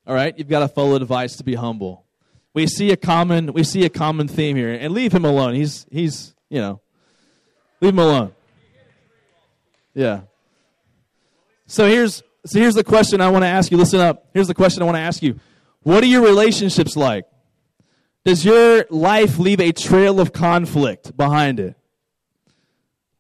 All 0.10 0.15
right, 0.15 0.36
you've 0.36 0.50
got 0.50 0.62
to 0.62 0.67
follow 0.67 0.95
advice 0.95 1.36
to 1.36 1.43
be 1.43 1.54
humble. 1.54 2.04
We 2.56 2.65
see 2.65 2.89
a 2.89 2.98
common 2.98 3.54
we 3.54 3.63
see 3.63 3.86
a 3.86 3.89
common 3.89 4.28
theme 4.28 4.56
here, 4.56 4.74
and 4.74 4.91
leave 4.91 5.13
him 5.13 5.24
alone. 5.24 5.54
He's 5.54 5.86
he's 5.91 6.34
you 6.50 6.60
know, 6.60 6.82
leave 7.80 7.93
him 7.93 8.00
alone. 8.00 8.34
Yeah. 9.93 10.22
So 11.67 11.88
here's 11.88 12.24
so 12.43 12.58
here's 12.58 12.74
the 12.74 12.84
question 12.84 13.22
I 13.22 13.30
want 13.30 13.43
to 13.43 13.48
ask 13.50 13.72
you. 13.72 13.78
Listen 13.78 14.00
up. 14.00 14.26
Here's 14.34 14.48
the 14.48 14.56
question 14.56 14.82
I 14.82 14.86
want 14.86 14.95
to 14.95 15.02
ask 15.02 15.22
you. 15.22 15.39
What 15.84 16.04
are 16.04 16.08
your 16.08 16.24
relationships 16.24 16.98
like? 16.98 17.26
Does 18.26 18.43
your 18.43 18.88
life 18.89 19.38
leave 19.38 19.62
a 19.62 19.72
trail 19.72 20.19
of 20.19 20.34
conflict 20.34 21.15
behind 21.15 21.60
it? 21.60 21.76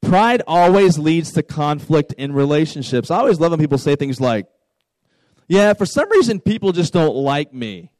Pride 0.01 0.41
always 0.47 0.97
leads 0.97 1.33
to 1.33 1.43
conflict 1.43 2.13
in 2.13 2.33
relationships. 2.33 3.11
I 3.11 3.19
always 3.19 3.39
love 3.39 3.51
when 3.51 3.59
people 3.59 3.77
say 3.77 3.95
things 3.95 4.19
like, 4.19 4.47
yeah, 5.49 5.73
for 5.73 5.85
some 5.85 6.09
reason 6.11 6.39
people 6.39 6.71
just 6.71 6.93
don't 6.93 7.15
like 7.15 7.53
me. 7.53 7.91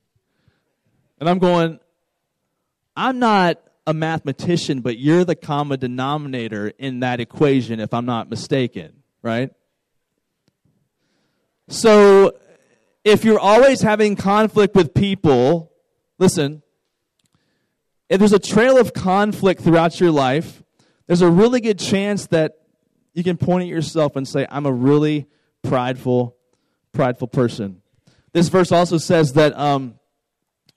And 1.19 1.27
I'm 1.27 1.39
going, 1.39 1.79
I'm 2.95 3.17
not 3.19 3.59
a 3.87 3.93
mathematician, 3.93 4.81
but 4.81 4.99
you're 4.99 5.25
the 5.25 5.35
common 5.35 5.79
denominator 5.79 6.71
in 6.77 6.99
that 6.99 7.19
equation, 7.19 7.79
if 7.79 7.91
I'm 7.91 8.05
not 8.05 8.29
mistaken, 8.29 9.03
right? 9.23 9.51
So 11.67 12.37
if 13.03 13.25
you're 13.25 13.39
always 13.39 13.81
having 13.81 14.15
conflict 14.15 14.75
with 14.75 14.93
people, 14.93 15.71
listen, 16.19 16.61
if 18.09 18.19
there's 18.19 18.33
a 18.33 18.39
trail 18.39 18.77
of 18.77 18.93
conflict 18.93 19.61
throughout 19.61 19.99
your 19.99 20.11
life, 20.11 20.63
there's 21.07 21.21
a 21.21 21.29
really 21.29 21.61
good 21.61 21.79
chance 21.79 22.27
that 22.27 22.59
you 23.13 23.23
can 23.23 23.37
point 23.37 23.63
at 23.63 23.69
yourself 23.69 24.15
and 24.15 24.27
say, 24.27 24.45
I'm 24.49 24.67
a 24.67 24.71
really 24.71 25.25
prideful, 25.63 26.35
prideful 26.99 27.29
person. 27.29 27.81
This 28.33 28.49
verse 28.49 28.73
also 28.73 28.97
says 28.97 29.31
that 29.31 29.57
um, 29.57 29.97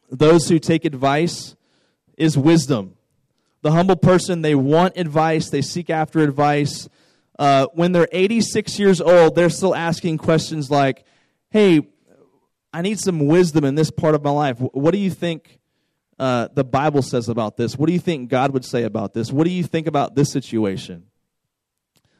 those 0.08 0.48
who 0.48 0.60
take 0.60 0.84
advice 0.84 1.56
is 2.16 2.38
wisdom. 2.38 2.94
The 3.62 3.72
humble 3.72 3.96
person, 3.96 4.40
they 4.40 4.54
want 4.54 4.96
advice, 4.96 5.50
they 5.50 5.62
seek 5.62 5.90
after 5.90 6.20
advice. 6.20 6.88
Uh, 7.40 7.66
when 7.74 7.90
they're 7.90 8.06
86 8.12 8.78
years 8.78 9.00
old, 9.00 9.34
they're 9.34 9.50
still 9.50 9.74
asking 9.74 10.18
questions 10.18 10.70
like, 10.70 11.04
hey, 11.50 11.80
I 12.72 12.82
need 12.82 13.00
some 13.00 13.26
wisdom 13.26 13.64
in 13.64 13.74
this 13.74 13.90
part 13.90 14.14
of 14.14 14.22
my 14.22 14.30
life. 14.30 14.58
What 14.60 14.92
do 14.92 14.98
you 14.98 15.10
think 15.10 15.58
uh, 16.20 16.46
the 16.54 16.62
Bible 16.62 17.02
says 17.02 17.28
about 17.28 17.56
this? 17.56 17.76
What 17.76 17.88
do 17.88 17.94
you 17.94 17.98
think 17.98 18.30
God 18.30 18.52
would 18.52 18.64
say 18.64 18.84
about 18.84 19.12
this? 19.12 19.32
What 19.32 19.42
do 19.42 19.50
you 19.50 19.64
think 19.64 19.88
about 19.88 20.14
this 20.14 20.30
situation? 20.30 21.06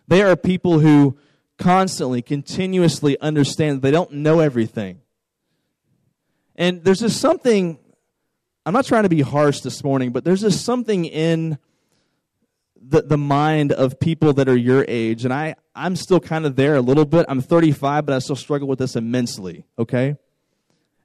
They 0.09 0.23
are 0.23 0.35
people 0.35 0.81
who 0.81 1.17
constantly, 1.63 2.23
continuously 2.23 3.19
understand 3.21 3.83
they 3.83 3.93
don't 3.93 4.13
know 4.13 4.41
everything. 4.41 5.01
And 6.57 6.83
there's 6.83 7.01
just 7.01 7.21
something, 7.21 7.79
I'm 8.67 8.73
not 8.73 8.85
trying 8.85 9.05
to 9.05 9.09
be 9.09 9.21
harsh 9.21 9.61
this 9.61 9.85
morning, 9.85 10.11
but 10.11 10.25
there's 10.25 10.41
just 10.41 10.65
something 10.65 11.05
in 11.05 11.59
the, 12.81 13.03
the 13.03 13.17
mind 13.17 13.71
of 13.71 14.01
people 14.01 14.33
that 14.35 14.49
are 14.49 14.57
your 14.57 14.85
age. 14.89 15.25
And 15.25 15.33
I, 15.33 15.55
I'm 15.75 15.95
still 15.95 16.19
kind 16.19 16.47
of 16.47 16.57
there 16.57 16.75
a 16.75 16.81
little 16.81 17.05
bit. 17.05 17.27
I'm 17.29 17.41
35, 17.41 18.07
but 18.07 18.15
I 18.15 18.19
still 18.19 18.37
struggle 18.37 18.67
with 18.67 18.81
this 18.81 18.97
immensely, 18.97 19.65
okay? 19.79 20.17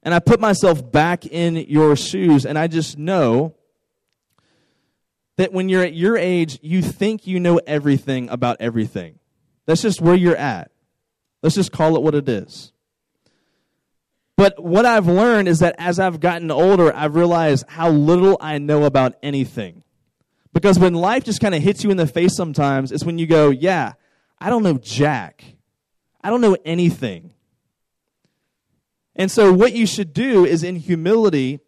And 0.02 0.12
I 0.12 0.18
put 0.18 0.40
myself 0.40 0.90
back 0.90 1.24
in 1.24 1.54
your 1.54 1.94
shoes, 1.94 2.44
and 2.44 2.58
I 2.58 2.66
just 2.66 2.98
know 2.98 3.54
that 5.36 5.52
when 5.52 5.68
you're 5.68 5.84
at 5.84 5.94
your 5.94 6.16
age, 6.16 6.58
you 6.62 6.82
think 6.82 7.28
you 7.28 7.38
know 7.38 7.60
everything 7.64 8.28
about 8.28 8.56
everything. 8.58 9.17
That's 9.68 9.82
just 9.82 10.00
where 10.00 10.14
you're 10.14 10.34
at. 10.34 10.70
Let's 11.42 11.54
just 11.54 11.72
call 11.72 11.94
it 11.94 12.02
what 12.02 12.14
it 12.14 12.26
is. 12.26 12.72
But 14.34 14.64
what 14.64 14.86
I've 14.86 15.06
learned 15.06 15.46
is 15.46 15.58
that 15.58 15.74
as 15.76 16.00
I've 16.00 16.20
gotten 16.20 16.50
older, 16.50 16.90
I've 16.96 17.14
realized 17.14 17.66
how 17.68 17.90
little 17.90 18.38
I 18.40 18.56
know 18.56 18.84
about 18.84 19.16
anything. 19.22 19.84
Because 20.54 20.78
when 20.78 20.94
life 20.94 21.22
just 21.22 21.42
kind 21.42 21.54
of 21.54 21.62
hits 21.62 21.84
you 21.84 21.90
in 21.90 21.98
the 21.98 22.06
face 22.06 22.34
sometimes, 22.34 22.92
it's 22.92 23.04
when 23.04 23.18
you 23.18 23.26
go, 23.26 23.50
yeah, 23.50 23.92
I 24.38 24.48
don't 24.48 24.62
know 24.62 24.78
Jack. 24.78 25.44
I 26.24 26.30
don't 26.30 26.40
know 26.40 26.56
anything. 26.64 27.34
And 29.16 29.30
so, 29.30 29.52
what 29.52 29.74
you 29.74 29.86
should 29.86 30.14
do 30.14 30.46
is 30.46 30.62
in 30.62 30.76
humility, 30.76 31.60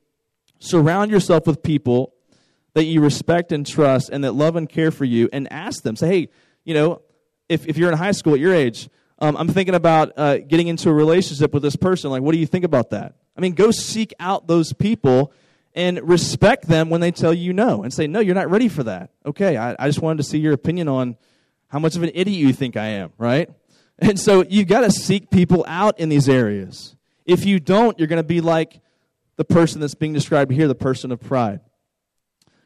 surround 0.59 1.11
yourself 1.11 1.47
with 1.47 1.63
people 1.63 2.15
that 2.73 2.85
you 2.85 3.03
respect 3.03 3.53
and 3.53 3.67
trust 3.67 4.09
and 4.09 4.25
that 4.25 4.33
love 4.33 4.57
and 4.57 4.71
care 4.71 4.91
for 4.91 5.05
you, 5.05 5.29
and 5.35 5.53
ask 5.53 5.83
them, 5.83 5.97
say, 5.97 6.09
hey, 6.09 6.29
you 6.65 6.73
know, 6.73 7.03
if, 7.51 7.67
if 7.67 7.77
you're 7.77 7.91
in 7.91 7.99
high 7.99 8.13
school 8.13 8.35
at 8.35 8.41
your 8.41 8.55
age, 8.55 8.89
um, 9.19 9.37
I'm 9.37 9.49
thinking 9.49 9.75
about 9.75 10.13
uh, 10.17 10.39
getting 10.39 10.69
into 10.69 10.89
a 10.89 10.95
relationship 10.95 11.53
with 11.53 11.63
this 11.63 11.77
person. 11.77 12.11
Like, 12.11 12.23
what 12.23 12.33
do 12.33 12.39
you 12.39 12.47
think 12.47 12.65
about 12.65 12.91
that? 12.91 13.15
I 13.37 13.41
mean, 13.41 13.53
go 13.53 13.71
seek 13.71 14.15
out 14.19 14.47
those 14.47 14.73
people 14.73 15.33
and 15.75 16.01
respect 16.09 16.69
them 16.69 16.91
when 16.91 17.01
they 17.01 17.11
tell 17.11 17.35
you 17.35 17.53
no 17.53 17.83
and 17.83 17.93
say, 17.93 18.07
no, 18.07 18.21
you're 18.21 18.35
not 18.35 18.51
ready 18.51 18.69
for 18.69 18.85
that. 18.85 19.11
Okay, 19.27 19.57
I, 19.57 19.77
I 19.79 19.89
just 19.89 20.01
wanted 20.01 20.19
to 20.19 20.23
see 20.23 20.39
your 20.39 20.53
opinion 20.53 20.89
on 20.89 21.17
how 21.69 21.79
much 21.79 21.97
of 21.97 22.03
an 22.03 22.11
idiot 22.15 22.39
you 22.39 22.53
think 22.53 22.77
I 22.77 22.87
am, 22.87 23.13
right? 23.19 23.51
And 24.03 24.19
so 24.19 24.43
you've 24.49 24.67
got 24.67 24.81
to 24.81 24.91
seek 24.91 25.29
people 25.29 25.63
out 25.69 26.01
in 26.01 26.09
these 26.09 26.27
areas. 26.27 26.97
If 27.27 27.45
you 27.45 27.61
don't, 27.61 27.99
you're 27.99 28.09
going 28.09 28.17
to 28.17 28.23
be 28.23 28.41
like 28.41 28.81
the 29.37 29.45
person 29.45 29.79
that's 29.79 29.95
being 29.95 30.15
described 30.15 30.51
here, 30.51 30.67
the 30.67 30.75
person 30.75 31.13
of 31.13 31.21
pride. 31.21 31.61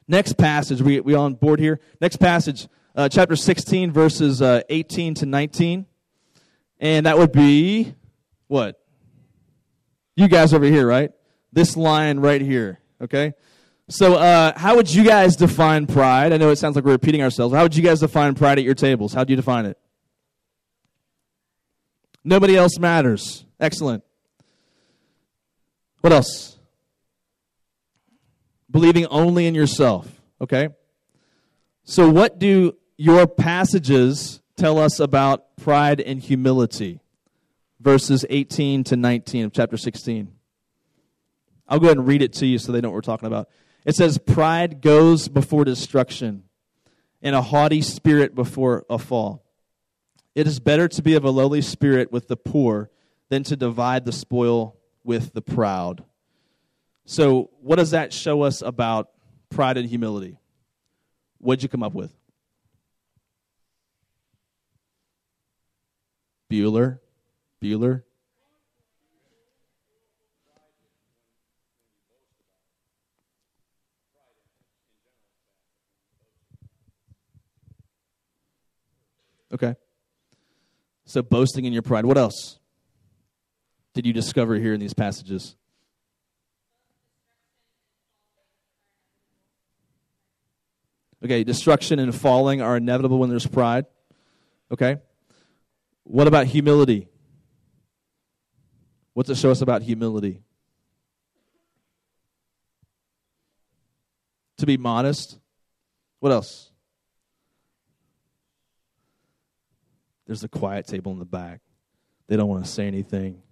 Next 0.07 0.35
passage, 0.35 0.81
we, 0.81 1.01
we 1.01 1.13
on 1.15 1.35
board 1.35 1.59
here? 1.59 1.81
Next 2.01 2.19
passage, 2.19 2.69
uh, 2.95 3.09
chapter 3.09 3.37
16, 3.37 3.91
verses 3.91 4.41
uh, 4.41 4.63
18 4.69 5.15
to 5.15 5.27
19. 5.27 5.87
And 6.81 7.07
that 7.07 7.19
would 7.19 7.33
be 7.33 7.95
what? 8.47 8.81
You 10.17 10.29
guys 10.29 10.53
over 10.53 10.65
here, 10.65 10.87
right? 10.87 11.11
This 11.53 11.77
line 11.77 12.21
right 12.21 12.41
here, 12.41 12.81
okay? 13.01 13.33
So, 13.89 14.15
uh, 14.15 14.53
how 14.57 14.77
would 14.77 14.93
you 14.93 15.05
guys 15.05 15.37
define 15.37 15.87
pride? 15.87 16.33
I 16.33 16.37
know 16.37 16.51
it 16.51 16.57
sounds 16.57 16.75
like 16.77 16.85
we're 16.85 16.93
repeating 16.93 17.23
ourselves. 17.23 17.55
How 17.55 17.63
would 17.63 17.77
you 17.77 17.83
guys 17.83 18.01
define 18.01 18.35
pride 18.35 18.59
at 18.59 18.65
your 18.65 18.75
tables? 18.75 19.13
How 19.13 19.25
do 19.25 19.33
you 19.33 19.37
define 19.37 19.67
it? 19.67 19.79
Nobody 22.25 22.57
else 22.57 22.79
matters. 22.79 23.45
Excellent. 23.61 24.03
What 26.01 26.13
else? 26.13 26.59
Believing 28.71 29.07
only 29.07 29.47
in 29.47 29.55
yourself. 29.55 30.09
Okay? 30.41 30.69
So, 31.85 32.09
what 32.09 32.39
do 32.39 32.75
your 32.97 33.27
passages 33.27 34.41
tell 34.57 34.79
us 34.79 35.01
about 35.01 35.57
pride 35.57 36.01
and 36.01 36.21
humility? 36.21 37.01
Verses 37.81 38.25
18 38.31 38.85
to 38.85 38.97
19 38.97 39.47
of 39.47 39.53
chapter 39.53 39.77
16. 39.77 40.33
I'll 41.69 41.79
go 41.79 41.87
ahead 41.87 41.99
and 41.99 42.07
read 42.07 42.23
it 42.23 42.33
to 42.35 42.47
you 42.47 42.59
so 42.59 42.73
they 42.73 42.81
know 42.81 42.89
what 42.89 42.95
we're 42.95 43.01
talking 43.03 43.27
about. 43.27 43.49
It 43.85 43.95
says, 43.95 44.19
Pride 44.19 44.81
goes 44.81 45.29
before 45.29 45.65
destruction, 45.65 46.45
and 47.23 47.35
a 47.35 47.43
haughty 47.43 47.83
spirit 47.83 48.35
before 48.35 48.85
a 48.89 48.99
fall. 48.99 49.45
It 50.35 50.47
is 50.47 50.61
better 50.61 50.89
to 50.89 51.03
be 51.03 51.15
of 51.15 51.25
a 51.25 51.31
lowly 51.31 51.63
spirit 51.63 52.11
with 52.11 52.29
the 52.29 52.37
poor 52.37 52.91
than 53.29 53.43
to 53.45 53.57
divide 53.57 54.05
the 54.05 54.13
spoil 54.13 54.77
with 55.05 55.33
the 55.33 55.43
proud. 55.43 56.05
So, 57.07 57.51
what 57.61 57.77
does 57.77 57.91
that 57.91 58.13
show 58.13 58.43
us 58.43 58.63
about 58.63 59.11
pride 59.51 59.77
and 59.77 59.89
humility? 59.89 60.39
What'd 61.39 61.63
you 61.63 61.69
come 61.69 61.83
up 61.83 61.95
with? 61.95 62.13
Bueller? 66.51 66.99
Bueller? 67.63 68.03
Okay. 79.53 79.77
So 81.07 81.23
boasting 81.23 81.65
in 81.65 81.73
your 81.73 81.83
pride. 81.83 82.05
What 82.05 82.19
else 82.19 82.59
did 83.93 84.05
you 84.05 84.13
discover 84.13 84.57
here 84.57 84.75
in 84.75 84.81
these 84.81 84.95
passages? 84.95 85.55
Okay, 91.25 91.45
destruction 91.45 91.99
and 91.99 92.15
falling 92.15 92.61
are 92.61 92.77
inevitable 92.77 93.19
when 93.19 93.31
there's 93.31 93.47
pride. 93.47 93.87
Okay. 94.71 94.97
What 96.05 96.27
about 96.29 96.47
humility? 96.47 97.09
What's 99.15 99.31
it 99.31 99.37
show 99.37 99.51
us 99.51 99.63
about 99.63 99.83
humility? 99.83 100.43
To 104.59 104.67
be 104.67 104.77
modest. 104.77 105.39
What 106.21 106.33
else? 106.33 106.71
There's 110.27 110.45
a 110.45 110.49
quiet 110.49 110.87
table 110.87 111.13
in 111.13 111.19
the 111.19 111.25
back. 111.25 111.61
They 112.29 112.37
don't 112.37 112.49
want 112.49 112.65
to 112.65 112.71
say 112.71 112.87
anything. 112.87 113.43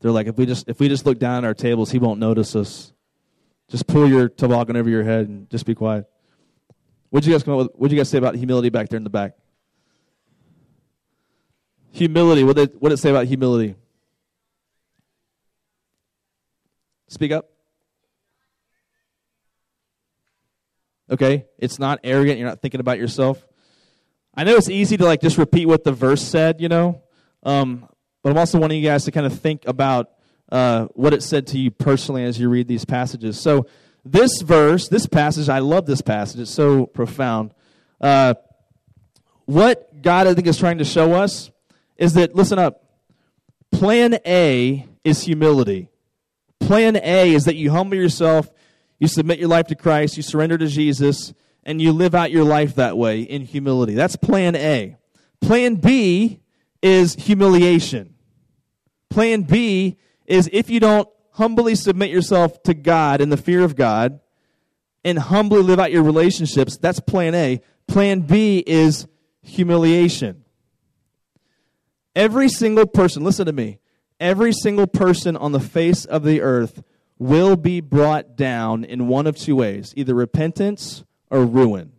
They're 0.00 0.10
like, 0.10 0.26
if 0.26 0.36
we 0.36 0.46
just 0.46 0.68
if 0.68 0.80
we 0.80 0.88
just 0.88 1.06
look 1.06 1.18
down 1.18 1.44
at 1.44 1.46
our 1.46 1.54
tables, 1.54 1.90
he 1.90 1.98
won't 1.98 2.18
notice 2.18 2.56
us. 2.56 2.92
Just 3.68 3.86
pull 3.86 4.08
your 4.08 4.28
toboggan 4.28 4.76
over 4.76 4.88
your 4.88 5.04
head 5.04 5.28
and 5.28 5.48
just 5.50 5.66
be 5.66 5.74
quiet. 5.74 6.06
What'd 7.10 7.26
you 7.26 7.32
guys 7.32 7.42
come 7.42 7.54
up 7.54 7.58
with? 7.58 7.68
What'd 7.74 7.92
you 7.92 7.98
guys 7.98 8.08
say 8.08 8.18
about 8.18 8.34
humility 8.34 8.70
back 8.70 8.88
there 8.88 8.96
in 8.96 9.04
the 9.04 9.10
back? 9.10 9.34
Humility. 11.92 12.44
What 12.44 12.56
did, 12.56 12.72
what 12.78 12.90
did 12.90 12.98
it 12.98 13.02
say 13.02 13.10
about 13.10 13.26
humility? 13.26 13.74
Speak 17.08 17.32
up. 17.32 17.50
Okay, 21.10 21.46
it's 21.58 21.80
not 21.80 21.98
arrogant. 22.04 22.38
You're 22.38 22.48
not 22.48 22.62
thinking 22.62 22.78
about 22.78 22.98
yourself. 22.98 23.44
I 24.32 24.44
know 24.44 24.56
it's 24.56 24.70
easy 24.70 24.96
to 24.96 25.04
like 25.04 25.20
just 25.20 25.38
repeat 25.38 25.66
what 25.66 25.82
the 25.82 25.90
verse 25.90 26.22
said, 26.22 26.60
you 26.60 26.68
know, 26.68 27.02
um, 27.42 27.88
but 28.22 28.30
I'm 28.30 28.38
also 28.38 28.60
wanting 28.60 28.80
you 28.80 28.88
guys 28.88 29.04
to 29.06 29.10
kind 29.10 29.26
of 29.26 29.36
think 29.40 29.66
about 29.66 30.10
uh, 30.52 30.86
what 30.94 31.12
it 31.12 31.24
said 31.24 31.48
to 31.48 31.58
you 31.58 31.72
personally 31.72 32.22
as 32.24 32.38
you 32.38 32.48
read 32.48 32.68
these 32.68 32.84
passages. 32.84 33.40
So 33.40 33.66
this 34.04 34.40
verse, 34.40 34.88
this 34.88 35.06
passage, 35.06 35.48
I 35.48 35.58
love 35.58 35.86
this 35.86 36.00
passage. 36.00 36.40
It's 36.40 36.50
so 36.50 36.86
profound. 36.86 37.54
Uh, 38.00 38.34
what 39.46 40.00
God 40.00 40.28
I 40.28 40.34
think 40.34 40.46
is 40.46 40.58
trying 40.58 40.78
to 40.78 40.84
show 40.84 41.14
us 41.14 41.50
is 42.00 42.14
that 42.14 42.34
listen 42.34 42.58
up. 42.58 42.82
Plan 43.70 44.18
A 44.26 44.86
is 45.04 45.22
humility. 45.22 45.88
Plan 46.58 46.96
A 46.96 47.32
is 47.32 47.44
that 47.44 47.54
you 47.54 47.70
humble 47.70 47.96
yourself, 47.96 48.50
you 48.98 49.06
submit 49.06 49.38
your 49.38 49.48
life 49.48 49.66
to 49.68 49.76
Christ, 49.76 50.16
you 50.16 50.22
surrender 50.24 50.58
to 50.58 50.66
Jesus 50.66 51.32
and 51.62 51.80
you 51.80 51.92
live 51.92 52.14
out 52.14 52.32
your 52.32 52.44
life 52.44 52.74
that 52.74 52.96
way 52.96 53.20
in 53.20 53.42
humility. 53.42 53.94
That's 53.94 54.16
plan 54.16 54.56
A. 54.56 54.96
Plan 55.40 55.76
B 55.76 56.40
is 56.82 57.14
humiliation. 57.14 58.14
Plan 59.10 59.42
B 59.42 59.98
is 60.26 60.48
if 60.52 60.70
you 60.70 60.80
don't 60.80 61.08
humbly 61.32 61.74
submit 61.74 62.10
yourself 62.10 62.62
to 62.64 62.74
God 62.74 63.20
in 63.20 63.28
the 63.28 63.36
fear 63.36 63.62
of 63.62 63.76
God 63.76 64.20
and 65.04 65.18
humbly 65.18 65.62
live 65.62 65.78
out 65.78 65.92
your 65.92 66.02
relationships, 66.02 66.76
that's 66.76 67.00
plan 67.00 67.34
A. 67.34 67.60
Plan 67.86 68.20
B 68.20 68.64
is 68.66 69.06
humiliation. 69.42 70.39
Every 72.14 72.48
single 72.48 72.86
person, 72.86 73.22
listen 73.22 73.46
to 73.46 73.52
me, 73.52 73.78
every 74.18 74.52
single 74.52 74.86
person 74.86 75.36
on 75.36 75.52
the 75.52 75.60
face 75.60 76.04
of 76.04 76.24
the 76.24 76.40
earth 76.40 76.82
will 77.18 77.56
be 77.56 77.80
brought 77.80 78.36
down 78.36 78.82
in 78.82 79.06
one 79.06 79.26
of 79.26 79.36
two 79.36 79.56
ways 79.56 79.92
either 79.96 80.14
repentance 80.14 81.04
or 81.30 81.44
ruin. 81.44 81.92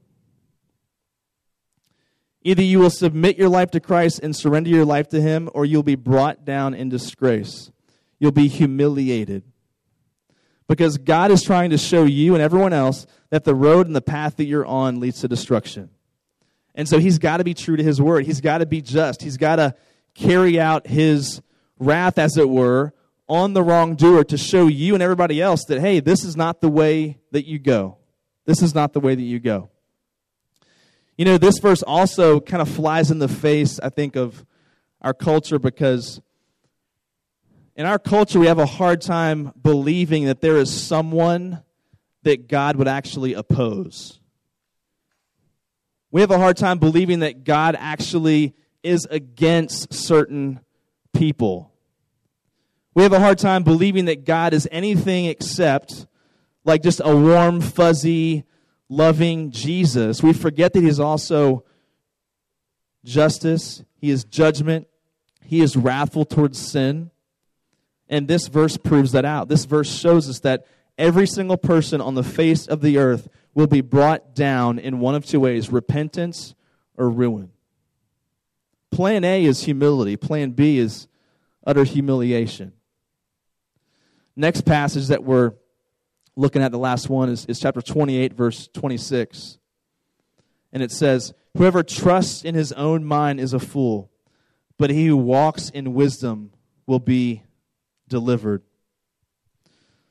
Either 2.43 2.63
you 2.63 2.79
will 2.79 2.89
submit 2.89 3.37
your 3.37 3.49
life 3.49 3.69
to 3.71 3.79
Christ 3.79 4.19
and 4.23 4.35
surrender 4.35 4.69
your 4.69 4.83
life 4.83 5.09
to 5.09 5.21
Him, 5.21 5.49
or 5.53 5.63
you'll 5.63 5.83
be 5.83 5.95
brought 5.95 6.43
down 6.43 6.73
in 6.73 6.89
disgrace. 6.89 7.71
You'll 8.19 8.31
be 8.31 8.47
humiliated. 8.47 9.43
Because 10.67 10.97
God 10.97 11.31
is 11.31 11.43
trying 11.43 11.69
to 11.69 11.77
show 11.77 12.03
you 12.03 12.33
and 12.33 12.41
everyone 12.41 12.73
else 12.73 13.05
that 13.29 13.43
the 13.43 13.53
road 13.53 13.85
and 13.85 13.95
the 13.95 14.01
path 14.01 14.37
that 14.37 14.45
you're 14.45 14.65
on 14.65 14.99
leads 14.99 15.21
to 15.21 15.27
destruction. 15.27 15.89
And 16.73 16.89
so 16.89 16.97
He's 16.97 17.19
got 17.19 17.37
to 17.37 17.43
be 17.43 17.53
true 17.53 17.75
to 17.75 17.83
His 17.83 18.01
word. 18.01 18.25
He's 18.25 18.41
got 18.41 18.59
to 18.59 18.65
be 18.65 18.81
just. 18.81 19.21
He's 19.21 19.37
got 19.37 19.57
to 19.57 19.75
carry 20.13 20.59
out 20.59 20.87
His 20.87 21.41
wrath, 21.79 22.17
as 22.17 22.37
it 22.37 22.49
were, 22.49 22.93
on 23.27 23.53
the 23.53 23.63
wrongdoer 23.63 24.25
to 24.25 24.37
show 24.37 24.67
you 24.67 24.93
and 24.93 25.01
everybody 25.01 25.41
else 25.41 25.63
that, 25.65 25.79
hey, 25.79 25.99
this 25.99 26.23
is 26.23 26.35
not 26.35 26.61
the 26.61 26.69
way 26.69 27.17
that 27.31 27.45
you 27.45 27.57
go. 27.59 27.97
This 28.45 28.61
is 28.61 28.75
not 28.75 28.93
the 28.93 28.99
way 28.99 29.15
that 29.15 29.21
you 29.21 29.39
go. 29.39 29.69
You 31.17 31.25
know, 31.25 31.37
this 31.37 31.59
verse 31.59 31.81
also 31.83 32.39
kind 32.39 32.61
of 32.61 32.69
flies 32.69 33.11
in 33.11 33.19
the 33.19 33.27
face, 33.27 33.79
I 33.79 33.89
think, 33.89 34.15
of 34.15 34.45
our 35.01 35.13
culture 35.13 35.59
because 35.59 36.19
in 37.75 37.85
our 37.85 37.99
culture 37.99 38.39
we 38.39 38.47
have 38.47 38.59
a 38.59 38.65
hard 38.65 39.01
time 39.01 39.53
believing 39.61 40.25
that 40.25 40.41
there 40.41 40.57
is 40.57 40.71
someone 40.71 41.63
that 42.23 42.47
God 42.47 42.75
would 42.75 42.87
actually 42.87 43.33
oppose. 43.33 44.19
We 46.11 46.21
have 46.21 46.31
a 46.31 46.37
hard 46.37 46.57
time 46.57 46.79
believing 46.79 47.19
that 47.19 47.43
God 47.43 47.75
actually 47.79 48.53
is 48.83 49.07
against 49.09 49.93
certain 49.93 50.59
people. 51.13 51.71
We 52.93 53.03
have 53.03 53.13
a 53.13 53.19
hard 53.19 53.37
time 53.37 53.63
believing 53.63 54.05
that 54.05 54.25
God 54.25 54.53
is 54.53 54.67
anything 54.71 55.25
except 55.25 56.07
like 56.63 56.83
just 56.83 57.01
a 57.03 57.15
warm, 57.15 57.61
fuzzy, 57.61 58.43
loving 58.91 59.51
Jesus, 59.51 60.21
we 60.21 60.33
forget 60.33 60.73
that 60.73 60.81
He 60.81 60.87
is 60.87 60.99
also 60.99 61.63
justice, 63.03 63.83
He 63.95 64.09
is 64.11 64.25
judgment, 64.25 64.87
He 65.43 65.61
is 65.61 65.75
wrathful 65.77 66.25
towards 66.25 66.59
sin. 66.59 67.09
And 68.09 68.27
this 68.27 68.47
verse 68.47 68.75
proves 68.75 69.13
that 69.13 69.23
out. 69.23 69.47
This 69.47 69.63
verse 69.63 69.89
shows 69.89 70.29
us 70.29 70.41
that 70.41 70.67
every 70.97 71.25
single 71.25 71.55
person 71.55 72.01
on 72.01 72.13
the 72.15 72.23
face 72.23 72.67
of 72.67 72.81
the 72.81 72.97
earth 72.97 73.29
will 73.53 73.67
be 73.67 73.79
brought 73.79 74.35
down 74.35 74.77
in 74.77 74.99
one 74.99 75.15
of 75.15 75.25
two 75.25 75.39
ways 75.39 75.71
repentance 75.71 76.53
or 76.97 77.09
ruin. 77.09 77.51
Plan 78.91 79.23
A 79.23 79.43
is 79.45 79.63
humility, 79.63 80.17
plan 80.17 80.51
B 80.51 80.77
is 80.77 81.07
utter 81.65 81.83
humiliation. 81.83 82.73
Next 84.35 84.61
passage 84.61 85.07
that 85.07 85.23
we're 85.23 85.53
looking 86.35 86.61
at, 86.61 86.71
the 86.71 86.79
last 86.79 87.09
one, 87.09 87.29
is, 87.29 87.45
is 87.45 87.59
chapter 87.59 87.81
28, 87.81 88.33
verse 88.33 88.69
26. 88.73 89.57
And 90.73 90.83
it 90.83 90.91
says, 90.91 91.33
Whoever 91.57 91.83
trusts 91.83 92.43
in 92.43 92.55
his 92.55 92.71
own 92.73 93.03
mind 93.03 93.39
is 93.39 93.53
a 93.53 93.59
fool, 93.59 94.09
but 94.77 94.89
he 94.89 95.07
who 95.07 95.17
walks 95.17 95.69
in 95.69 95.93
wisdom 95.93 96.51
will 96.85 96.99
be 96.99 97.43
delivered. 98.07 98.63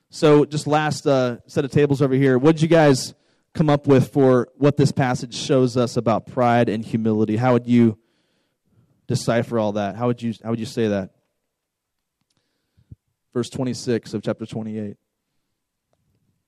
So, 0.09 0.45
just 0.45 0.67
last 0.67 1.07
uh, 1.07 1.37
set 1.47 1.65
of 1.65 1.71
tables 1.71 2.01
over 2.01 2.13
here. 2.13 2.37
What 2.37 2.55
did 2.55 2.61
you 2.61 2.67
guys 2.67 3.13
come 3.53 3.69
up 3.69 3.87
with 3.87 4.11
for 4.11 4.49
what 4.57 4.77
this 4.77 4.91
passage 4.91 5.33
shows 5.33 5.77
us 5.77 5.97
about 5.97 6.27
pride 6.27 6.69
and 6.69 6.85
humility? 6.85 7.37
How 7.37 7.53
would 7.53 7.65
you 7.65 7.97
decipher 9.11 9.59
all 9.59 9.73
that? 9.73 9.97
How 9.97 10.07
would 10.07 10.21
you 10.21 10.33
how 10.41 10.51
would 10.51 10.59
you 10.59 10.65
say 10.65 10.87
that? 10.87 11.09
Verse 13.33 13.49
26 13.49 14.13
of 14.13 14.23
chapter 14.23 14.45
28. 14.45 14.95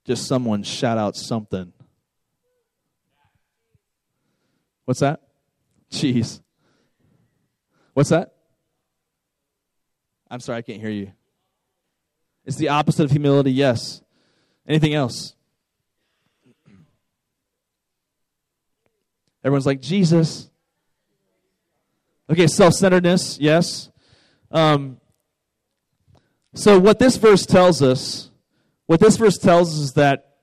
Just 0.05 0.27
someone 0.27 0.63
shout 0.63 0.97
out 0.97 1.17
something. 1.17 1.73
What's 4.85 5.01
that? 5.01 5.21
Cheese. 5.91 6.41
What's 7.93 8.09
that? 8.09 8.33
I'm 10.31 10.39
sorry, 10.39 10.59
I 10.59 10.61
can't 10.61 10.79
hear 10.79 10.89
you. 10.89 11.11
It's 12.45 12.57
the 12.57 12.69
opposite 12.69 13.03
of 13.03 13.11
humility, 13.11 13.51
yes. 13.51 14.01
Anything 14.67 14.93
else? 14.93 15.35
Everyone's 19.43 19.65
like, 19.65 19.81
Jesus. 19.81 20.49
Okay, 22.33 22.47
self 22.47 22.73
centeredness, 22.73 23.37
yes. 23.39 23.91
Um, 24.49 24.97
so, 26.55 26.79
what 26.79 26.97
this 26.97 27.15
verse 27.15 27.45
tells 27.45 27.83
us, 27.83 28.31
what 28.87 28.99
this 28.99 29.17
verse 29.17 29.37
tells 29.37 29.71
us 29.71 29.77
is 29.77 29.93
that 29.93 30.37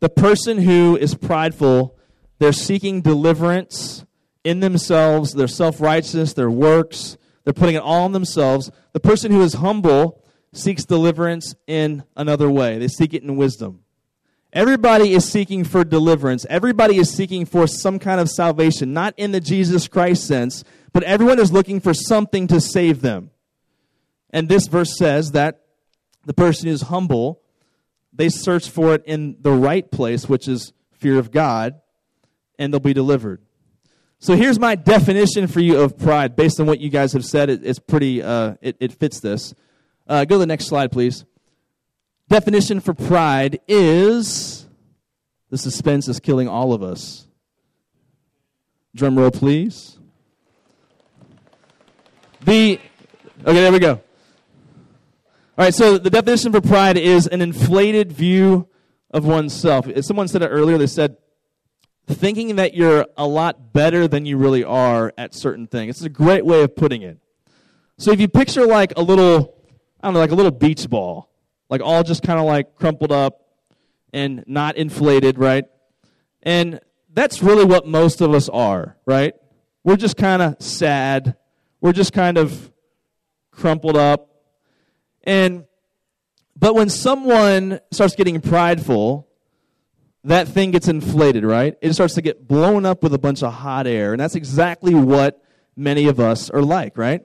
the 0.00 0.10
person 0.10 0.58
who 0.58 0.94
is 0.94 1.14
prideful, 1.14 1.96
they're 2.38 2.52
seeking 2.52 3.00
deliverance 3.00 4.04
in 4.44 4.60
themselves, 4.60 5.32
their 5.32 5.48
self 5.48 5.80
righteousness, 5.80 6.34
their 6.34 6.50
works, 6.50 7.16
they're 7.44 7.54
putting 7.54 7.76
it 7.76 7.82
all 7.82 8.04
on 8.04 8.12
themselves. 8.12 8.70
The 8.92 9.00
person 9.00 9.32
who 9.32 9.40
is 9.40 9.54
humble 9.54 10.22
seeks 10.52 10.84
deliverance 10.84 11.54
in 11.66 12.04
another 12.14 12.50
way, 12.50 12.76
they 12.76 12.88
seek 12.88 13.14
it 13.14 13.22
in 13.22 13.36
wisdom. 13.36 13.82
Everybody 14.52 15.14
is 15.14 15.26
seeking 15.26 15.64
for 15.64 15.82
deliverance. 15.82 16.44
Everybody 16.50 16.98
is 16.98 17.10
seeking 17.10 17.46
for 17.46 17.66
some 17.66 17.98
kind 17.98 18.20
of 18.20 18.28
salvation, 18.28 18.92
not 18.92 19.14
in 19.16 19.32
the 19.32 19.40
Jesus 19.40 19.88
Christ 19.88 20.26
sense, 20.26 20.62
but 20.92 21.02
everyone 21.02 21.38
is 21.38 21.52
looking 21.52 21.80
for 21.80 21.94
something 21.94 22.46
to 22.48 22.60
save 22.60 23.00
them. 23.02 23.30
And 24.30 24.48
this 24.48 24.66
verse 24.66 24.96
says 24.96 25.32
that 25.32 25.62
the 26.24 26.34
person 26.34 26.68
who 26.68 26.74
is 26.74 26.82
humble, 26.82 27.42
they 28.12 28.28
search 28.28 28.68
for 28.68 28.94
it 28.94 29.02
in 29.06 29.36
the 29.40 29.52
right 29.52 29.90
place, 29.90 30.28
which 30.28 30.48
is 30.48 30.72
fear 30.92 31.18
of 31.18 31.30
God, 31.30 31.80
and 32.58 32.72
they'll 32.72 32.80
be 32.80 32.94
delivered. 32.94 33.42
So 34.18 34.36
here's 34.36 34.58
my 34.58 34.76
definition 34.76 35.48
for 35.48 35.60
you 35.60 35.80
of 35.80 35.98
pride, 35.98 36.36
based 36.36 36.60
on 36.60 36.66
what 36.66 36.80
you 36.80 36.90
guys 36.90 37.12
have 37.12 37.24
said. 37.24 37.50
It, 37.50 37.64
it's 37.64 37.80
pretty, 37.80 38.22
uh, 38.22 38.54
it, 38.62 38.76
it 38.78 38.92
fits 38.92 39.20
this. 39.20 39.54
Uh, 40.06 40.24
go 40.24 40.36
to 40.36 40.38
the 40.38 40.46
next 40.46 40.66
slide, 40.66 40.92
please 40.92 41.24
definition 42.32 42.80
for 42.80 42.94
pride 42.94 43.60
is 43.68 44.66
the 45.50 45.58
suspense 45.58 46.08
is 46.08 46.18
killing 46.18 46.48
all 46.48 46.72
of 46.72 46.82
us. 46.82 47.26
Drum 48.94 49.18
roll, 49.18 49.30
please. 49.30 49.98
The 52.44 52.80
okay, 53.40 53.52
there 53.52 53.72
we 53.72 53.78
go. 53.78 54.00
All 55.58 55.66
right, 55.66 55.74
so 55.74 55.98
the 55.98 56.10
definition 56.10 56.50
for 56.50 56.60
pride 56.60 56.96
is 56.96 57.26
an 57.26 57.40
inflated 57.40 58.10
view 58.10 58.68
of 59.10 59.24
oneself. 59.24 59.86
Someone 60.00 60.26
said 60.26 60.42
it 60.42 60.48
earlier. 60.48 60.78
They 60.78 60.86
said 60.86 61.16
thinking 62.06 62.56
that 62.56 62.74
you're 62.74 63.06
a 63.16 63.26
lot 63.26 63.72
better 63.72 64.08
than 64.08 64.26
you 64.26 64.36
really 64.36 64.64
are 64.64 65.12
at 65.16 65.34
certain 65.34 65.66
things. 65.66 65.96
It's 65.96 66.04
a 66.04 66.08
great 66.08 66.44
way 66.44 66.62
of 66.62 66.74
putting 66.74 67.02
it. 67.02 67.18
So 67.98 68.10
if 68.10 68.20
you 68.20 68.28
picture 68.28 68.66
like 68.66 68.92
a 68.96 69.02
little, 69.02 69.54
I 70.00 70.08
don't 70.08 70.14
know, 70.14 70.20
like 70.20 70.32
a 70.32 70.34
little 70.34 70.50
beach 70.50 70.88
ball, 70.90 71.30
like 71.70 71.80
all 71.80 72.02
just 72.02 72.22
kind 72.22 72.40
of 72.40 72.46
like 72.46 72.74
crumpled 72.74 73.12
up 73.12 73.40
and 74.12 74.42
not 74.46 74.76
inflated, 74.76 75.38
right? 75.38 75.64
And 76.42 76.80
that's 77.12 77.42
really 77.42 77.64
what 77.64 77.86
most 77.86 78.20
of 78.20 78.34
us 78.34 78.48
are, 78.48 78.96
right? 79.06 79.34
We're 79.84 79.96
just 79.96 80.16
kind 80.16 80.42
of 80.42 80.56
sad. 80.60 81.36
We're 81.82 81.92
just 81.92 82.12
kind 82.12 82.38
of 82.38 82.72
crumpled 83.50 83.96
up. 83.96 84.30
And 85.24 85.64
but 86.56 86.76
when 86.76 86.88
someone 86.88 87.80
starts 87.90 88.14
getting 88.14 88.40
prideful, 88.40 89.28
that 90.22 90.46
thing 90.46 90.70
gets 90.70 90.86
inflated, 90.86 91.44
right? 91.44 91.76
It 91.82 91.92
starts 91.94 92.14
to 92.14 92.22
get 92.22 92.46
blown 92.46 92.86
up 92.86 93.02
with 93.02 93.12
a 93.14 93.18
bunch 93.18 93.42
of 93.42 93.52
hot 93.52 93.88
air. 93.88 94.12
And 94.12 94.20
that's 94.20 94.36
exactly 94.36 94.94
what 94.94 95.42
many 95.74 96.06
of 96.06 96.20
us 96.20 96.50
are 96.50 96.62
like, 96.62 96.96
right? 96.96 97.22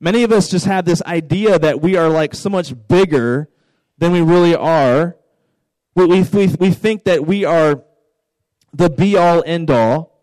Many 0.00 0.22
of 0.22 0.32
us 0.32 0.50
just 0.50 0.66
have 0.66 0.84
this 0.84 1.00
idea 1.02 1.58
that 1.58 1.80
we 1.80 1.96
are 1.96 2.10
like 2.10 2.34
so 2.34 2.50
much 2.50 2.74
bigger 2.88 3.48
than 3.96 4.12
we 4.12 4.20
really 4.20 4.54
are. 4.54 5.16
We, 5.94 6.04
we, 6.20 6.46
we 6.60 6.70
think 6.72 7.04
that 7.04 7.26
we 7.26 7.46
are 7.46 7.82
the 8.74 8.90
be 8.90 9.16
all 9.16 9.42
end 9.46 9.70
all. 9.70 10.15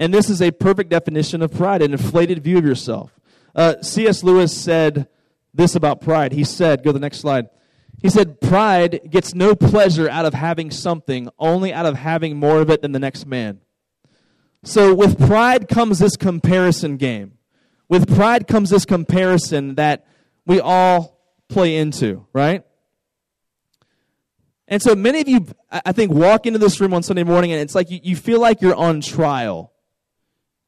And 0.00 0.12
this 0.12 0.28
is 0.30 0.40
a 0.40 0.50
perfect 0.50 0.90
definition 0.90 1.42
of 1.42 1.52
pride, 1.52 1.82
an 1.82 1.92
inflated 1.92 2.42
view 2.42 2.58
of 2.58 2.64
yourself. 2.64 3.20
Uh, 3.54 3.80
C.S. 3.82 4.24
Lewis 4.24 4.56
said 4.56 5.06
this 5.54 5.76
about 5.76 6.00
pride. 6.00 6.32
He 6.32 6.42
said, 6.42 6.82
go 6.82 6.88
to 6.88 6.94
the 6.94 6.98
next 6.98 7.18
slide. 7.18 7.50
He 8.00 8.08
said, 8.08 8.40
Pride 8.40 9.00
gets 9.10 9.34
no 9.34 9.54
pleasure 9.54 10.08
out 10.08 10.24
of 10.24 10.32
having 10.32 10.70
something, 10.70 11.28
only 11.38 11.70
out 11.70 11.84
of 11.84 11.96
having 11.96 12.38
more 12.38 12.60
of 12.62 12.70
it 12.70 12.80
than 12.80 12.92
the 12.92 12.98
next 12.98 13.26
man. 13.26 13.60
So 14.64 14.94
with 14.94 15.18
pride 15.18 15.68
comes 15.68 15.98
this 15.98 16.16
comparison 16.16 16.96
game. 16.96 17.34
With 17.90 18.14
pride 18.14 18.46
comes 18.46 18.70
this 18.70 18.86
comparison 18.86 19.74
that 19.74 20.06
we 20.46 20.60
all 20.60 21.20
play 21.48 21.76
into, 21.76 22.26
right? 22.32 22.64
And 24.66 24.80
so 24.80 24.94
many 24.94 25.20
of 25.20 25.28
you, 25.28 25.46
I 25.70 25.92
think, 25.92 26.12
walk 26.12 26.46
into 26.46 26.58
this 26.58 26.80
room 26.80 26.94
on 26.94 27.02
Sunday 27.02 27.24
morning 27.24 27.52
and 27.52 27.60
it's 27.60 27.74
like 27.74 27.90
you, 27.90 28.00
you 28.02 28.16
feel 28.16 28.40
like 28.40 28.62
you're 28.62 28.74
on 28.74 29.02
trial. 29.02 29.72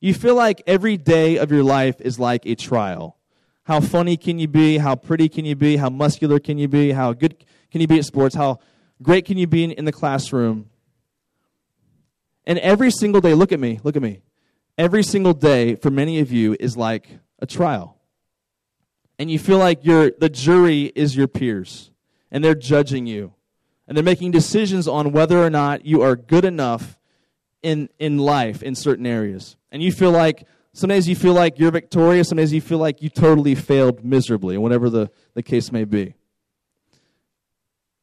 You 0.02 0.12
feel 0.12 0.34
like 0.34 0.62
every 0.66 0.98
day 0.98 1.38
of 1.38 1.50
your 1.50 1.64
life 1.64 1.98
is 2.00 2.18
like 2.18 2.44
a 2.44 2.54
trial. 2.54 3.16
How 3.62 3.80
funny 3.80 4.18
can 4.18 4.38
you 4.38 4.48
be? 4.48 4.76
How 4.76 4.96
pretty 4.96 5.30
can 5.30 5.46
you 5.46 5.56
be? 5.56 5.76
How 5.76 5.88
muscular 5.88 6.38
can 6.38 6.58
you 6.58 6.68
be? 6.68 6.90
How 6.90 7.14
good 7.14 7.42
can 7.70 7.80
you 7.80 7.86
be 7.86 7.98
at 7.98 8.04
sports? 8.04 8.34
How 8.34 8.58
great 9.00 9.24
can 9.24 9.38
you 9.38 9.46
be 9.46 9.64
in, 9.64 9.70
in 9.70 9.86
the 9.86 9.92
classroom? 9.92 10.68
And 12.44 12.58
every 12.58 12.90
single 12.90 13.22
day, 13.22 13.32
look 13.32 13.52
at 13.52 13.60
me, 13.60 13.80
look 13.82 13.96
at 13.96 14.02
me 14.02 14.20
every 14.78 15.02
single 15.02 15.34
day 15.34 15.74
for 15.74 15.90
many 15.90 16.18
of 16.20 16.32
you 16.32 16.56
is 16.58 16.76
like 16.76 17.18
a 17.38 17.46
trial. 17.46 17.98
And 19.18 19.30
you 19.30 19.38
feel 19.38 19.58
like 19.58 19.84
you 19.84 20.12
the 20.18 20.28
jury 20.28 20.92
is 20.94 21.16
your 21.16 21.28
peers 21.28 21.90
and 22.30 22.42
they're 22.42 22.54
judging 22.54 23.06
you. 23.06 23.34
And 23.86 23.96
they're 23.96 24.04
making 24.04 24.30
decisions 24.30 24.88
on 24.88 25.12
whether 25.12 25.38
or 25.38 25.50
not 25.50 25.84
you 25.84 26.02
are 26.02 26.16
good 26.16 26.44
enough 26.44 26.98
in, 27.62 27.88
in 27.98 28.18
life 28.18 28.62
in 28.62 28.74
certain 28.74 29.06
areas. 29.06 29.56
And 29.70 29.82
you 29.82 29.92
feel 29.92 30.10
like 30.10 30.46
some 30.74 30.88
days 30.88 31.08
you 31.08 31.16
feel 31.16 31.34
like 31.34 31.58
you're 31.58 31.70
victorious, 31.70 32.28
some 32.28 32.38
days 32.38 32.52
you 32.52 32.60
feel 32.60 32.78
like 32.78 33.02
you 33.02 33.08
totally 33.08 33.54
failed 33.54 34.04
miserably, 34.04 34.56
whatever 34.56 34.88
the, 34.88 35.10
the 35.34 35.42
case 35.42 35.70
may 35.70 35.84
be. 35.84 36.14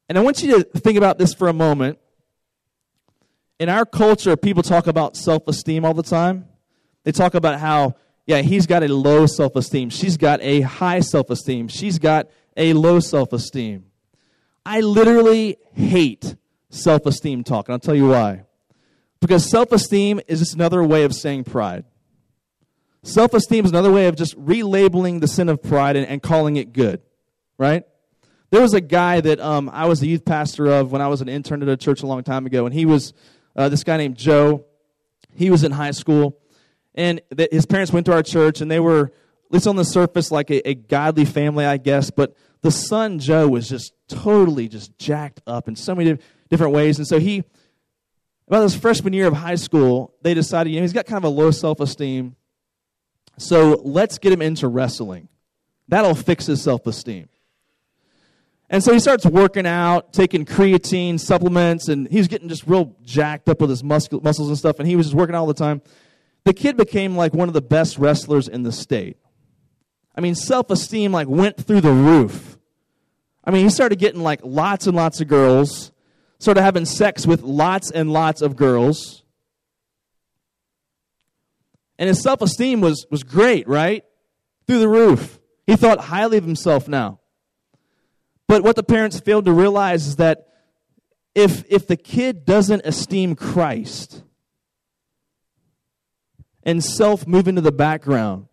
And 0.08 0.18
I 0.18 0.22
want 0.22 0.42
you 0.44 0.58
to 0.58 0.64
think 0.64 0.98
about 0.98 1.18
this 1.18 1.34
for 1.34 1.48
a 1.48 1.54
moment. 1.54 2.00
In 3.60 3.70
our 3.70 3.86
culture, 3.86 4.38
people 4.38 4.64
talk 4.64 4.88
about 4.88 5.16
self 5.16 5.48
esteem 5.48 5.84
all 5.84 5.94
the 5.94 6.04
time. 6.04 6.46
They 7.04 7.12
talk 7.12 7.34
about 7.34 7.60
how, 7.60 7.96
yeah, 8.26 8.42
he's 8.42 8.66
got 8.66 8.84
a 8.84 8.88
low 8.88 9.26
self 9.26 9.56
esteem. 9.56 9.90
She's 9.90 10.18
got 10.18 10.40
a 10.42 10.62
high 10.62 11.02
self 11.02 11.30
esteem. 11.30 11.68
She's 11.68 12.00
got 12.00 12.30
a 12.56 12.74
low 12.74 13.00
self 13.00 13.34
esteem. 13.34 13.86
I 14.66 14.82
literally 14.82 15.58
hate 15.74 16.36
self 16.70 17.06
esteem 17.06 17.44
talk, 17.44 17.68
and 17.68 17.74
I'll 17.74 17.80
tell 17.80 17.96
you 17.96 18.10
why. 18.10 18.46
Because 19.22 19.50
self 19.50 19.72
esteem 19.72 20.22
is 20.28 20.40
just 20.40 20.54
another 20.54 20.84
way 20.84 21.04
of 21.04 21.14
saying 21.14 21.44
pride. 21.44 21.86
Self 23.04 23.34
esteem 23.34 23.66
is 23.66 23.72
another 23.72 23.92
way 23.92 24.08
of 24.08 24.16
just 24.16 24.38
relabeling 24.38 25.22
the 25.22 25.28
sin 25.28 25.50
of 25.50 25.62
pride 25.62 25.96
and, 25.96 26.08
and 26.08 26.22
calling 26.22 26.56
it 26.56 26.74
good, 26.74 27.02
right? 27.58 27.84
There 28.52 28.62
was 28.62 28.74
a 28.74 28.82
guy 28.82 29.22
that 29.22 29.40
um, 29.40 29.70
I 29.72 29.86
was 29.86 30.00
the 30.00 30.08
youth 30.08 30.26
pastor 30.26 30.68
of 30.68 30.92
when 30.92 31.02
I 31.02 31.08
was 31.08 31.22
an 31.22 31.30
intern 31.30 31.62
at 31.62 31.70
a 31.70 31.78
church 31.78 32.02
a 32.02 32.08
long 32.08 32.24
time 32.24 32.46
ago, 32.46 32.66
and 32.66 32.74
he 32.74 32.86
was 32.86 33.14
uh, 33.56 33.70
this 33.70 33.84
guy 33.84 33.98
named 33.98 34.18
Joe. 34.18 34.66
He 35.36 35.50
was 35.50 35.64
in 35.64 35.72
high 35.72 35.92
school, 35.92 36.40
and 36.96 37.22
his 37.52 37.66
parents 37.66 37.94
went 37.94 38.06
to 38.08 38.14
our 38.14 38.24
church 38.24 38.62
and 38.62 38.70
they 38.70 38.80
were 38.80 39.12
at 39.50 39.54
least 39.54 39.68
on 39.68 39.76
the 39.76 39.86
surface, 39.86 40.32
like 40.32 40.52
a, 40.52 40.68
a 40.68 40.76
godly 40.76 41.26
family, 41.26 41.66
I 41.66 41.78
guess. 41.78 42.12
But 42.12 42.36
the 42.62 42.72
son, 42.72 43.20
Joe, 43.20 43.48
was 43.48 43.68
just 43.68 43.94
totally 44.08 44.68
just 44.68 44.98
jacked 45.00 45.42
up 45.48 45.68
in 45.68 45.76
so 45.76 45.96
many 45.96 46.20
different 46.50 46.74
ways. 46.74 46.98
And 46.98 47.08
so 47.08 47.20
he, 47.20 47.44
about 48.50 48.64
his 48.64 48.76
freshman 48.76 49.14
year 49.14 49.28
of 49.28 49.34
high 49.34 49.56
school, 49.56 50.16
they 50.24 50.34
decided, 50.34 50.72
you 50.72 50.78
know, 50.78 50.82
he's 50.82 50.94
got 50.94 51.06
kind 51.06 51.24
of 51.24 51.24
a 51.24 51.34
low 51.34 51.52
self 51.52 51.80
esteem. 51.80 52.36
So 53.38 53.82
let's 53.84 54.18
get 54.18 54.34
him 54.34 54.42
into 54.42 54.68
wrestling. 54.68 55.30
That'll 55.88 56.16
fix 56.16 56.48
his 56.48 56.62
self 56.62 56.86
esteem. 56.88 57.30
And 58.72 58.84
so 58.84 58.94
he 58.94 59.00
starts 59.00 59.26
working 59.26 59.66
out, 59.66 60.14
taking 60.14 60.46
creatine 60.46 61.20
supplements, 61.20 61.88
and 61.88 62.08
he's 62.08 62.28
getting 62.28 62.50
just 62.50 62.68
real 62.68 62.96
jacked 63.04 63.50
up 63.50 63.62
with 63.62 63.70
his 63.70 63.84
muscle, 63.84 64.20
muscles 64.22 64.50
and 64.50 64.58
stuff, 64.58 64.80
and 64.80 64.88
he 64.88 64.96
was 64.96 65.08
just 65.08 65.16
working 65.16 65.36
out 65.36 65.40
all 65.40 65.48
the 65.48 65.54
time. 65.54 65.82
The 66.44 66.54
kid 66.54 66.78
became 66.78 67.16
like 67.16 67.34
one 67.34 67.48
of 67.48 67.54
the 67.54 67.62
best 67.62 67.98
wrestlers 67.98 68.48
in 68.48 68.64
the 68.64 68.72
state. 68.72 69.18
I 70.16 70.22
mean, 70.22 70.36
self 70.36 70.70
esteem 70.70 71.12
like 71.12 71.28
went 71.28 71.58
through 71.58 71.82
the 71.82 71.92
roof. 71.92 72.58
I 73.44 73.52
mean, 73.52 73.64
he 73.64 73.70
started 73.70 74.00
getting 74.00 74.22
like 74.22 74.42
lots 74.44 74.86
and 74.86 74.96
lots 74.96 75.22
of 75.22 75.28
girls, 75.28 75.92
started 76.40 76.62
having 76.62 76.86
sex 76.86 77.28
with 77.28 77.42
lots 77.42 77.92
and 77.92 78.12
lots 78.12 78.42
of 78.42 78.56
girls. 78.56 79.24
And 81.98 82.08
his 82.08 82.22
self 82.22 82.42
esteem 82.42 82.82
was, 82.82 83.06
was 83.12 83.24
great, 83.24 83.68
right? 83.68 84.04
Through 84.66 84.80
the 84.80 84.90
roof. 84.90 85.40
He 85.68 85.76
thought 85.76 86.00
highly 86.00 86.38
of 86.38 86.46
himself 86.46 86.88
now. 86.88 87.20
But 88.48 88.64
what 88.64 88.76
the 88.76 88.84
parents 88.84 89.20
failed 89.20 89.46
to 89.46 89.54
realize 89.54 90.08
is 90.08 90.16
that 90.16 90.48
if, 91.36 91.64
if 91.70 91.86
the 91.86 91.98
kid 91.98 92.46
doesn't 92.46 92.82
esteem 92.84 93.36
Christ 93.36 94.24
and 96.64 96.84
self 96.84 97.28
move 97.28 97.48
into 97.48 97.62
the 97.62 97.72
background, 97.72 98.48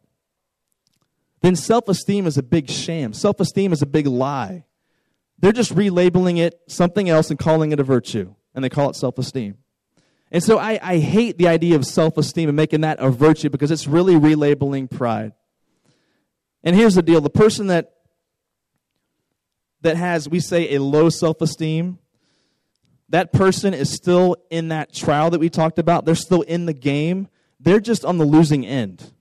then 1.41 1.57
self 1.57 1.89
esteem 1.89 2.27
is 2.27 2.37
a 2.37 2.43
big 2.43 2.69
sham. 2.69 3.15
Self 3.15 3.41
esteem 3.41 3.73
is 3.73 3.81
a 3.81 3.87
big 3.87 4.07
lie. 4.07 4.66
They're 5.39 5.53
just 5.53 5.75
relabeling 5.75 6.39
it 6.39 6.61
something 6.67 7.09
else 7.09 7.31
and 7.31 7.39
calling 7.39 7.73
it 7.73 7.81
a 7.81 7.85
virtue, 7.85 8.35
and 8.55 8.65
they 8.65 8.69
call 8.69 8.91
it 8.91 8.97
self 8.97 9.19
esteem. 9.19 9.59
And 10.31 10.43
so 10.43 10.59
I, 10.59 10.79
I 10.83 10.99
hate 10.99 11.39
the 11.39 11.49
idea 11.49 11.77
of 11.77 11.85
self 11.85 12.17
esteem 12.17 12.49
and 12.49 12.57
making 12.57 12.81
that 12.83 12.99
a 13.01 13.11
virtue 13.11 13.51
because 13.51 13.71
it's 13.71 13.87
really 13.87 14.15
relabeling 14.15 14.91
pride. 14.91 15.33
And 16.65 16.75
here's 16.75 16.95
the 16.95 17.03
deal 17.03 17.21
the 17.21 17.31
person 17.31 17.69
that 17.69 17.93
that 19.83 19.97
has, 19.97 20.29
we 20.29 20.41
say, 20.41 20.75
a 20.75 20.81
low 20.81 21.09
self 21.09 21.41
esteem, 21.41 21.99
that 23.09 23.33
person 23.33 23.73
is 23.73 23.93
still 23.93 24.37
in 24.51 24.69
that 24.69 24.93
trial 24.93 25.31
that 25.31 25.39
we 25.39 25.49
talked 25.49 25.79
about. 25.79 26.05
They're 26.05 26.15
still 26.15 26.43
in 26.43 26.67
the 26.67 26.73
game. 26.73 27.29
They're 27.61 27.81
just 27.81 28.05
on 28.05 28.19
the 28.19 28.25
losing 28.25 28.67
end. 28.67 29.13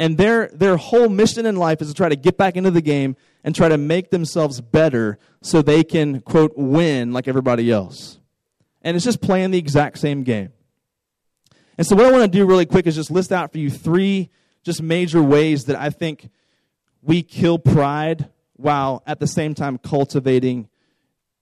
And 0.00 0.16
their, 0.16 0.48
their 0.48 0.78
whole 0.78 1.10
mission 1.10 1.44
in 1.44 1.56
life 1.56 1.82
is 1.82 1.88
to 1.88 1.94
try 1.94 2.08
to 2.08 2.16
get 2.16 2.38
back 2.38 2.56
into 2.56 2.70
the 2.70 2.80
game 2.80 3.16
and 3.44 3.54
try 3.54 3.68
to 3.68 3.76
make 3.76 4.08
themselves 4.08 4.62
better 4.62 5.18
so 5.42 5.60
they 5.60 5.84
can, 5.84 6.22
quote, 6.22 6.54
win 6.56 7.12
like 7.12 7.28
everybody 7.28 7.70
else. 7.70 8.18
And 8.80 8.96
it's 8.96 9.04
just 9.04 9.20
playing 9.20 9.50
the 9.50 9.58
exact 9.58 9.98
same 9.98 10.22
game. 10.22 10.54
And 11.76 11.86
so, 11.86 11.96
what 11.96 12.06
I 12.06 12.10
want 12.10 12.22
to 12.24 12.38
do 12.38 12.46
really 12.46 12.64
quick 12.64 12.86
is 12.86 12.94
just 12.94 13.10
list 13.10 13.30
out 13.30 13.52
for 13.52 13.58
you 13.58 13.68
three 13.68 14.30
just 14.62 14.80
major 14.80 15.22
ways 15.22 15.64
that 15.66 15.78
I 15.78 15.90
think 15.90 16.30
we 17.02 17.22
kill 17.22 17.58
pride 17.58 18.30
while 18.54 19.02
at 19.06 19.20
the 19.20 19.26
same 19.26 19.54
time 19.54 19.76
cultivating 19.76 20.70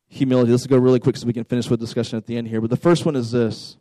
humility. 0.09 0.51
Let's 0.51 0.67
go 0.67 0.79
really 0.79 1.01
quick 1.01 1.17
so 1.17 1.29
we 1.29 1.33
can 1.33 1.45
finish 1.45 1.71
with 1.71 1.79
discussion 1.79 2.17
at 2.17 2.27
the 2.27 2.37
end 2.37 2.49
here. 2.49 2.61
But 2.61 2.71
the 2.71 2.77
first 2.77 3.07
one 3.07 3.15
is 3.15 3.31
this, 3.31 3.77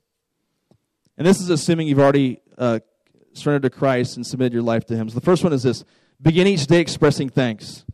and 1.17 1.25
this 1.25 1.41
is 1.41 1.49
assuming 1.49 1.87
you've 1.87 1.99
already 1.99 2.41
uh, 2.59 2.79
surrendered 3.37 3.71
to 3.71 3.77
Christ 3.77 4.17
and 4.17 4.25
submitted 4.25 4.53
your 4.53 4.63
life 4.63 4.85
to 4.87 4.95
Him. 4.95 5.09
So 5.09 5.15
the 5.15 5.25
first 5.25 5.43
one 5.43 5.53
is 5.53 5.63
this: 5.63 5.83
begin 6.21 6.47
each 6.47 6.67
day 6.67 6.79
expressing 6.79 7.29
thanks. 7.29 7.85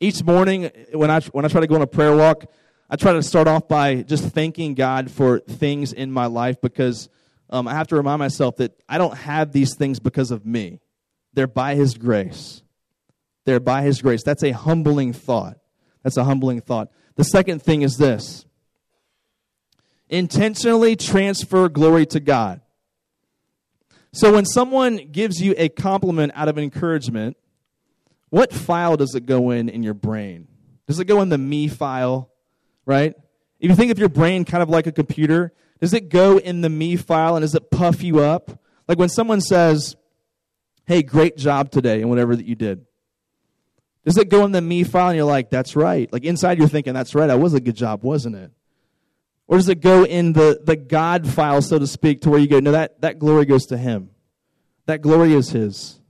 Each 0.00 0.24
morning, 0.24 0.70
when 0.92 1.10
I 1.10 1.20
when 1.20 1.44
I 1.44 1.48
try 1.48 1.60
to 1.60 1.66
go 1.66 1.74
on 1.74 1.82
a 1.82 1.86
prayer 1.86 2.16
walk, 2.16 2.50
I 2.88 2.96
try 2.96 3.12
to 3.12 3.22
start 3.22 3.46
off 3.46 3.68
by 3.68 4.02
just 4.02 4.24
thanking 4.24 4.74
God 4.74 5.10
for 5.10 5.40
things 5.40 5.92
in 5.92 6.10
my 6.10 6.26
life 6.26 6.60
because 6.60 7.08
um, 7.50 7.68
I 7.68 7.74
have 7.74 7.86
to 7.88 7.96
remind 7.96 8.18
myself 8.18 8.56
that 8.56 8.72
I 8.88 8.98
don't 8.98 9.16
have 9.16 9.52
these 9.52 9.76
things 9.76 10.00
because 10.00 10.30
of 10.30 10.46
me; 10.46 10.80
they're 11.34 11.46
by 11.46 11.74
His 11.74 11.94
grace 11.94 12.62
They're 13.44 13.60
by 13.60 13.82
his 13.82 14.00
grace. 14.02 14.22
That's 14.22 14.42
a 14.42 14.52
humbling 14.52 15.12
thought. 15.12 15.58
That's 16.02 16.16
a 16.16 16.24
humbling 16.24 16.60
thought. 16.60 16.90
The 17.16 17.24
second 17.24 17.62
thing 17.62 17.82
is 17.82 17.96
this 17.96 18.44
intentionally 20.08 20.96
transfer 20.96 21.68
glory 21.68 22.06
to 22.06 22.20
God. 22.20 22.60
So 24.12 24.32
when 24.32 24.44
someone 24.44 25.08
gives 25.12 25.40
you 25.40 25.54
a 25.56 25.68
compliment 25.68 26.32
out 26.34 26.48
of 26.48 26.58
encouragement, 26.58 27.36
what 28.30 28.52
file 28.52 28.96
does 28.96 29.14
it 29.14 29.26
go 29.26 29.50
in 29.50 29.68
in 29.68 29.82
your 29.82 29.94
brain? 29.94 30.48
Does 30.86 30.98
it 30.98 31.04
go 31.04 31.20
in 31.20 31.28
the 31.28 31.38
me 31.38 31.68
file, 31.68 32.30
right? 32.84 33.14
If 33.60 33.70
you 33.70 33.76
think 33.76 33.92
of 33.92 33.98
your 33.98 34.08
brain 34.08 34.44
kind 34.44 34.62
of 34.62 34.68
like 34.68 34.86
a 34.86 34.92
computer, 34.92 35.52
does 35.80 35.94
it 35.94 36.08
go 36.08 36.38
in 36.38 36.60
the 36.60 36.68
me 36.68 36.96
file 36.96 37.36
and 37.36 37.42
does 37.42 37.54
it 37.54 37.70
puff 37.70 38.02
you 38.02 38.20
up? 38.20 38.60
Like 38.88 38.98
when 38.98 39.08
someone 39.08 39.40
says, 39.40 39.96
hey, 40.86 41.02
great 41.02 41.36
job 41.36 41.70
today, 41.70 42.00
and 42.00 42.10
whatever 42.10 42.34
that 42.34 42.46
you 42.46 42.56
did. 42.56 42.84
Does 44.04 44.16
it 44.16 44.28
go 44.28 44.44
in 44.44 44.52
the 44.52 44.60
me 44.60 44.82
file 44.82 45.10
and 45.10 45.16
you're 45.16 45.26
like, 45.26 45.50
that's 45.50 45.76
right? 45.76 46.12
Like 46.12 46.24
inside 46.24 46.58
you're 46.58 46.68
thinking, 46.68 46.94
that's 46.94 47.14
right, 47.14 47.28
that 47.28 47.38
was 47.38 47.54
a 47.54 47.60
good 47.60 47.76
job, 47.76 48.02
wasn't 48.02 48.34
it? 48.34 48.50
Or 49.50 49.56
does 49.56 49.68
it 49.68 49.80
go 49.80 50.04
in 50.04 50.32
the, 50.32 50.60
the 50.62 50.76
God 50.76 51.26
file, 51.26 51.60
so 51.60 51.80
to 51.80 51.86
speak, 51.88 52.20
to 52.20 52.30
where 52.30 52.38
you 52.38 52.46
go, 52.46 52.60
no, 52.60 52.70
that, 52.70 53.00
that 53.00 53.18
glory 53.18 53.46
goes 53.46 53.66
to 53.66 53.76
Him. 53.76 54.10
That 54.86 55.02
glory 55.02 55.34
is 55.34 55.50
His. 55.50 56.00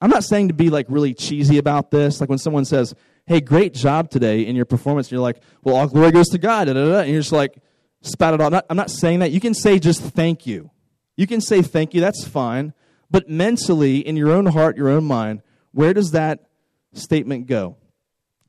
I'm 0.00 0.10
not 0.10 0.24
saying 0.24 0.48
to 0.48 0.54
be 0.54 0.70
like 0.70 0.86
really 0.88 1.14
cheesy 1.14 1.58
about 1.58 1.92
this. 1.92 2.20
Like 2.20 2.28
when 2.28 2.40
someone 2.40 2.64
says, 2.64 2.96
hey, 3.26 3.40
great 3.40 3.74
job 3.74 4.10
today 4.10 4.40
in 4.40 4.56
your 4.56 4.64
performance, 4.64 5.06
and 5.06 5.12
you're 5.12 5.20
like, 5.20 5.40
well, 5.62 5.76
all 5.76 5.86
glory 5.86 6.10
goes 6.10 6.30
to 6.30 6.38
God, 6.38 6.64
da, 6.64 6.72
da, 6.72 6.84
da, 6.84 6.98
and 7.02 7.10
you're 7.10 7.20
just 7.20 7.30
like, 7.30 7.62
spat 8.00 8.34
it 8.34 8.40
all. 8.40 8.48
I'm 8.48 8.52
not, 8.54 8.66
I'm 8.68 8.76
not 8.76 8.90
saying 8.90 9.20
that. 9.20 9.30
You 9.30 9.38
can 9.38 9.54
say 9.54 9.78
just 9.78 10.02
thank 10.02 10.48
you. 10.48 10.68
You 11.16 11.28
can 11.28 11.40
say 11.40 11.62
thank 11.62 11.94
you, 11.94 12.00
that's 12.00 12.26
fine. 12.26 12.74
But 13.08 13.28
mentally, 13.28 13.98
in 13.98 14.16
your 14.16 14.32
own 14.32 14.46
heart, 14.46 14.76
your 14.76 14.88
own 14.88 15.04
mind, 15.04 15.42
where 15.70 15.94
does 15.94 16.10
that 16.10 16.48
statement 16.92 17.46
go? 17.46 17.76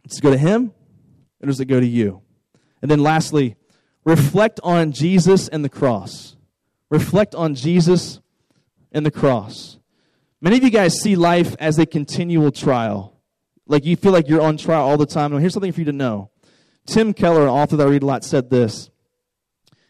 Does 0.07 0.17
it 0.17 0.21
go 0.21 0.31
to 0.31 0.37
him 0.37 0.73
or 1.43 1.45
does 1.45 1.59
it 1.59 1.65
go 1.65 1.79
to 1.79 1.85
you? 1.85 2.23
And 2.81 2.89
then 2.89 3.01
lastly, 3.01 3.55
reflect 4.03 4.59
on 4.63 4.91
Jesus 4.91 5.47
and 5.47 5.63
the 5.63 5.69
cross. 5.69 6.35
Reflect 6.89 7.35
on 7.35 7.55
Jesus 7.55 8.19
and 8.91 9.05
the 9.05 9.11
cross. 9.11 9.77
Many 10.41 10.57
of 10.57 10.63
you 10.63 10.69
guys 10.69 10.99
see 10.99 11.15
life 11.15 11.55
as 11.59 11.77
a 11.77 11.85
continual 11.85 12.51
trial. 12.51 13.19
Like 13.67 13.85
you 13.85 13.95
feel 13.95 14.11
like 14.11 14.27
you're 14.27 14.41
on 14.41 14.57
trial 14.57 14.87
all 14.87 14.97
the 14.97 15.05
time. 15.05 15.31
Well, 15.31 15.39
here's 15.39 15.53
something 15.53 15.71
for 15.71 15.81
you 15.81 15.85
to 15.85 15.91
know. 15.91 16.31
Tim 16.85 17.13
Keller, 17.13 17.43
an 17.43 17.49
author 17.49 17.75
that 17.77 17.85
I 17.87 17.89
read 17.89 18.03
a 18.03 18.05
lot, 18.05 18.23
said 18.23 18.49
this. 18.49 18.89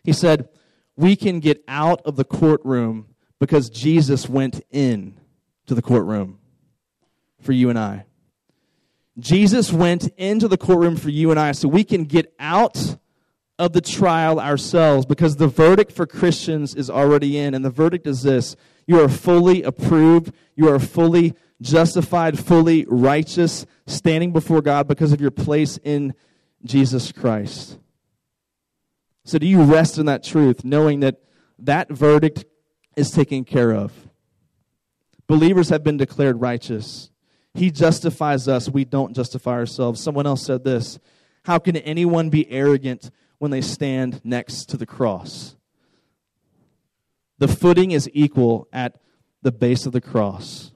He 0.03 0.11
said, 0.11 0.49
We 0.97 1.15
can 1.15 1.39
get 1.39 1.63
out 1.67 2.01
of 2.03 2.15
the 2.15 2.25
courtroom 2.25 3.07
because 3.39 3.69
Jesus 3.69 4.27
went 4.27 4.61
in 4.69 5.17
to 5.67 5.75
the 5.75 5.81
courtroom 5.81 6.39
for 7.39 7.53
you 7.53 7.69
and 7.69 7.79
I. 7.79 8.05
Jesus 9.20 9.72
went 9.74 10.07
into 10.17 10.47
the 10.47 10.57
courtroom 10.57 10.95
for 10.95 11.09
you 11.09 11.32
and 11.32 11.39
I 11.39 11.51
so 11.51 11.67
we 11.67 11.84
can 11.84 12.05
get 12.05 12.34
out 12.39 12.97
of 13.57 13.74
the 13.74 13.82
trial 13.82 14.39
ourselves 14.39 15.05
because 15.05 15.36
the 15.36 15.47
verdict 15.47 15.91
for 15.91 16.05
Christians 16.05 16.74
is 16.76 16.89
already 16.89 17.38
in. 17.38 17.53
And 17.53 17.63
the 17.63 17.70
verdict 17.70 18.07
is 18.07 18.24
this 18.24 18.55
you 18.88 19.01
are 19.01 19.09
fully 19.09 19.63
approved, 19.63 20.34
you 20.55 20.70
are 20.70 20.80
fully 20.80 21.34
justified, 21.61 22.39
fully 22.39 22.86
righteous, 22.88 23.65
standing 23.86 24.32
before 24.32 24.61
God 24.61 24.88
because 24.88 25.11
of 25.11 25.20
your 25.20 25.32
place 25.32 25.78
in 25.84 26.13
Jesus 26.63 27.11
Christ. 27.11 27.78
So, 29.26 29.38
do 29.38 29.45
you 29.45 29.61
rest 29.61 29.97
in 29.97 30.05
that 30.05 30.24
truth, 30.24 30.63
knowing 30.63 31.01
that 31.01 31.22
that 31.59 31.89
verdict 31.89 32.45
is 32.95 33.11
taken 33.11 33.43
care 33.45 33.72
of. 33.72 33.93
Believers 35.28 35.70
have 35.70 35.84
been 35.84 35.97
declared 35.97 36.41
righteous. 36.41 37.09
He 37.54 37.72
justifies 37.72 38.47
us. 38.47 38.70
We 38.70 38.86
don't 38.86 39.16
justify 39.16 39.54
ourselves. 39.54 40.02
Someone 40.02 40.28
else 40.28 40.45
said 40.45 40.64
this 40.64 41.00
How 41.43 41.60
can 41.60 41.78
anyone 41.78 42.30
be 42.30 42.50
arrogant 42.52 43.12
when 43.38 43.52
they 43.52 43.62
stand 43.62 44.22
next 44.24 44.66
to 44.70 44.78
the 44.78 44.86
cross? 44.86 45.56
The 47.38 47.47
footing 47.47 47.91
is 47.91 48.10
equal 48.14 48.68
at 48.74 49.00
the 49.41 49.52
base 49.52 49.86
of 49.86 49.93
the 49.93 50.02
cross. 50.02 50.72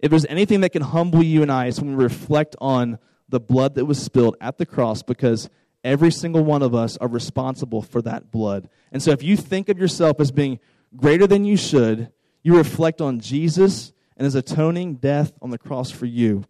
If 0.00 0.10
there's 0.10 0.26
anything 0.26 0.60
that 0.62 0.72
can 0.72 0.82
humble 0.82 1.22
you 1.22 1.42
and 1.42 1.50
I, 1.50 1.66
it's 1.66 1.80
when 1.80 1.96
we 1.96 2.02
reflect 2.02 2.56
on 2.60 2.98
the 3.28 3.40
blood 3.40 3.76
that 3.76 3.86
was 3.86 4.02
spilled 4.02 4.36
at 4.40 4.58
the 4.58 4.66
cross 4.66 5.02
because 5.02 5.48
Every 5.84 6.10
single 6.10 6.42
one 6.42 6.62
of 6.62 6.74
us 6.74 6.96
are 6.96 7.08
responsible 7.08 7.82
for 7.82 8.00
that 8.02 8.30
blood. 8.30 8.70
And 8.90 9.02
so 9.02 9.10
if 9.10 9.22
you 9.22 9.36
think 9.36 9.68
of 9.68 9.78
yourself 9.78 10.18
as 10.18 10.32
being 10.32 10.58
greater 10.96 11.26
than 11.26 11.44
you 11.44 11.58
should, 11.58 12.10
you 12.42 12.56
reflect 12.56 13.02
on 13.02 13.20
Jesus 13.20 13.92
and 14.16 14.24
his 14.24 14.34
atoning 14.34 14.94
death 14.96 15.32
on 15.42 15.50
the 15.50 15.58
cross 15.58 15.90
for 15.90 16.06
you. 16.06 16.44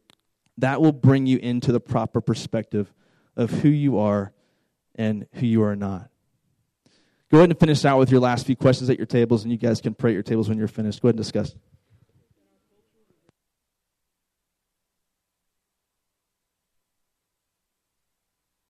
That 0.59 0.81
will 0.81 0.93
bring 0.93 1.27
you 1.27 1.39
into 1.39 1.73
the 1.73 1.81
proper 1.81 2.21
perspective 2.21 2.93
of 3.37 3.51
who 3.51 3.69
you 3.69 3.99
are 3.99 4.33
and 4.95 5.27
who 5.35 5.47
you 5.47 5.63
are 5.63 5.75
not. 5.75 6.11
Go 7.31 7.39
ahead 7.39 7.51
and 7.51 7.59
finish 7.59 7.85
out 7.85 7.99
with 7.99 8.11
your 8.11 8.21
last 8.21 8.47
few 8.47 8.55
questions 8.55 8.89
at 8.91 8.97
your 8.97 9.07
tables, 9.07 9.43
and 9.43 9.51
you 9.51 9.59
guys 9.59 9.81
can 9.81 9.95
pray 9.95 10.13
at 10.13 10.15
your 10.15 10.23
tables 10.23 10.49
when 10.49 10.57
you're 10.57 10.69
finished. 10.69 11.03
Go 11.03 11.09
ahead 11.09 11.17
and 11.17 11.25
discuss. 11.25 11.57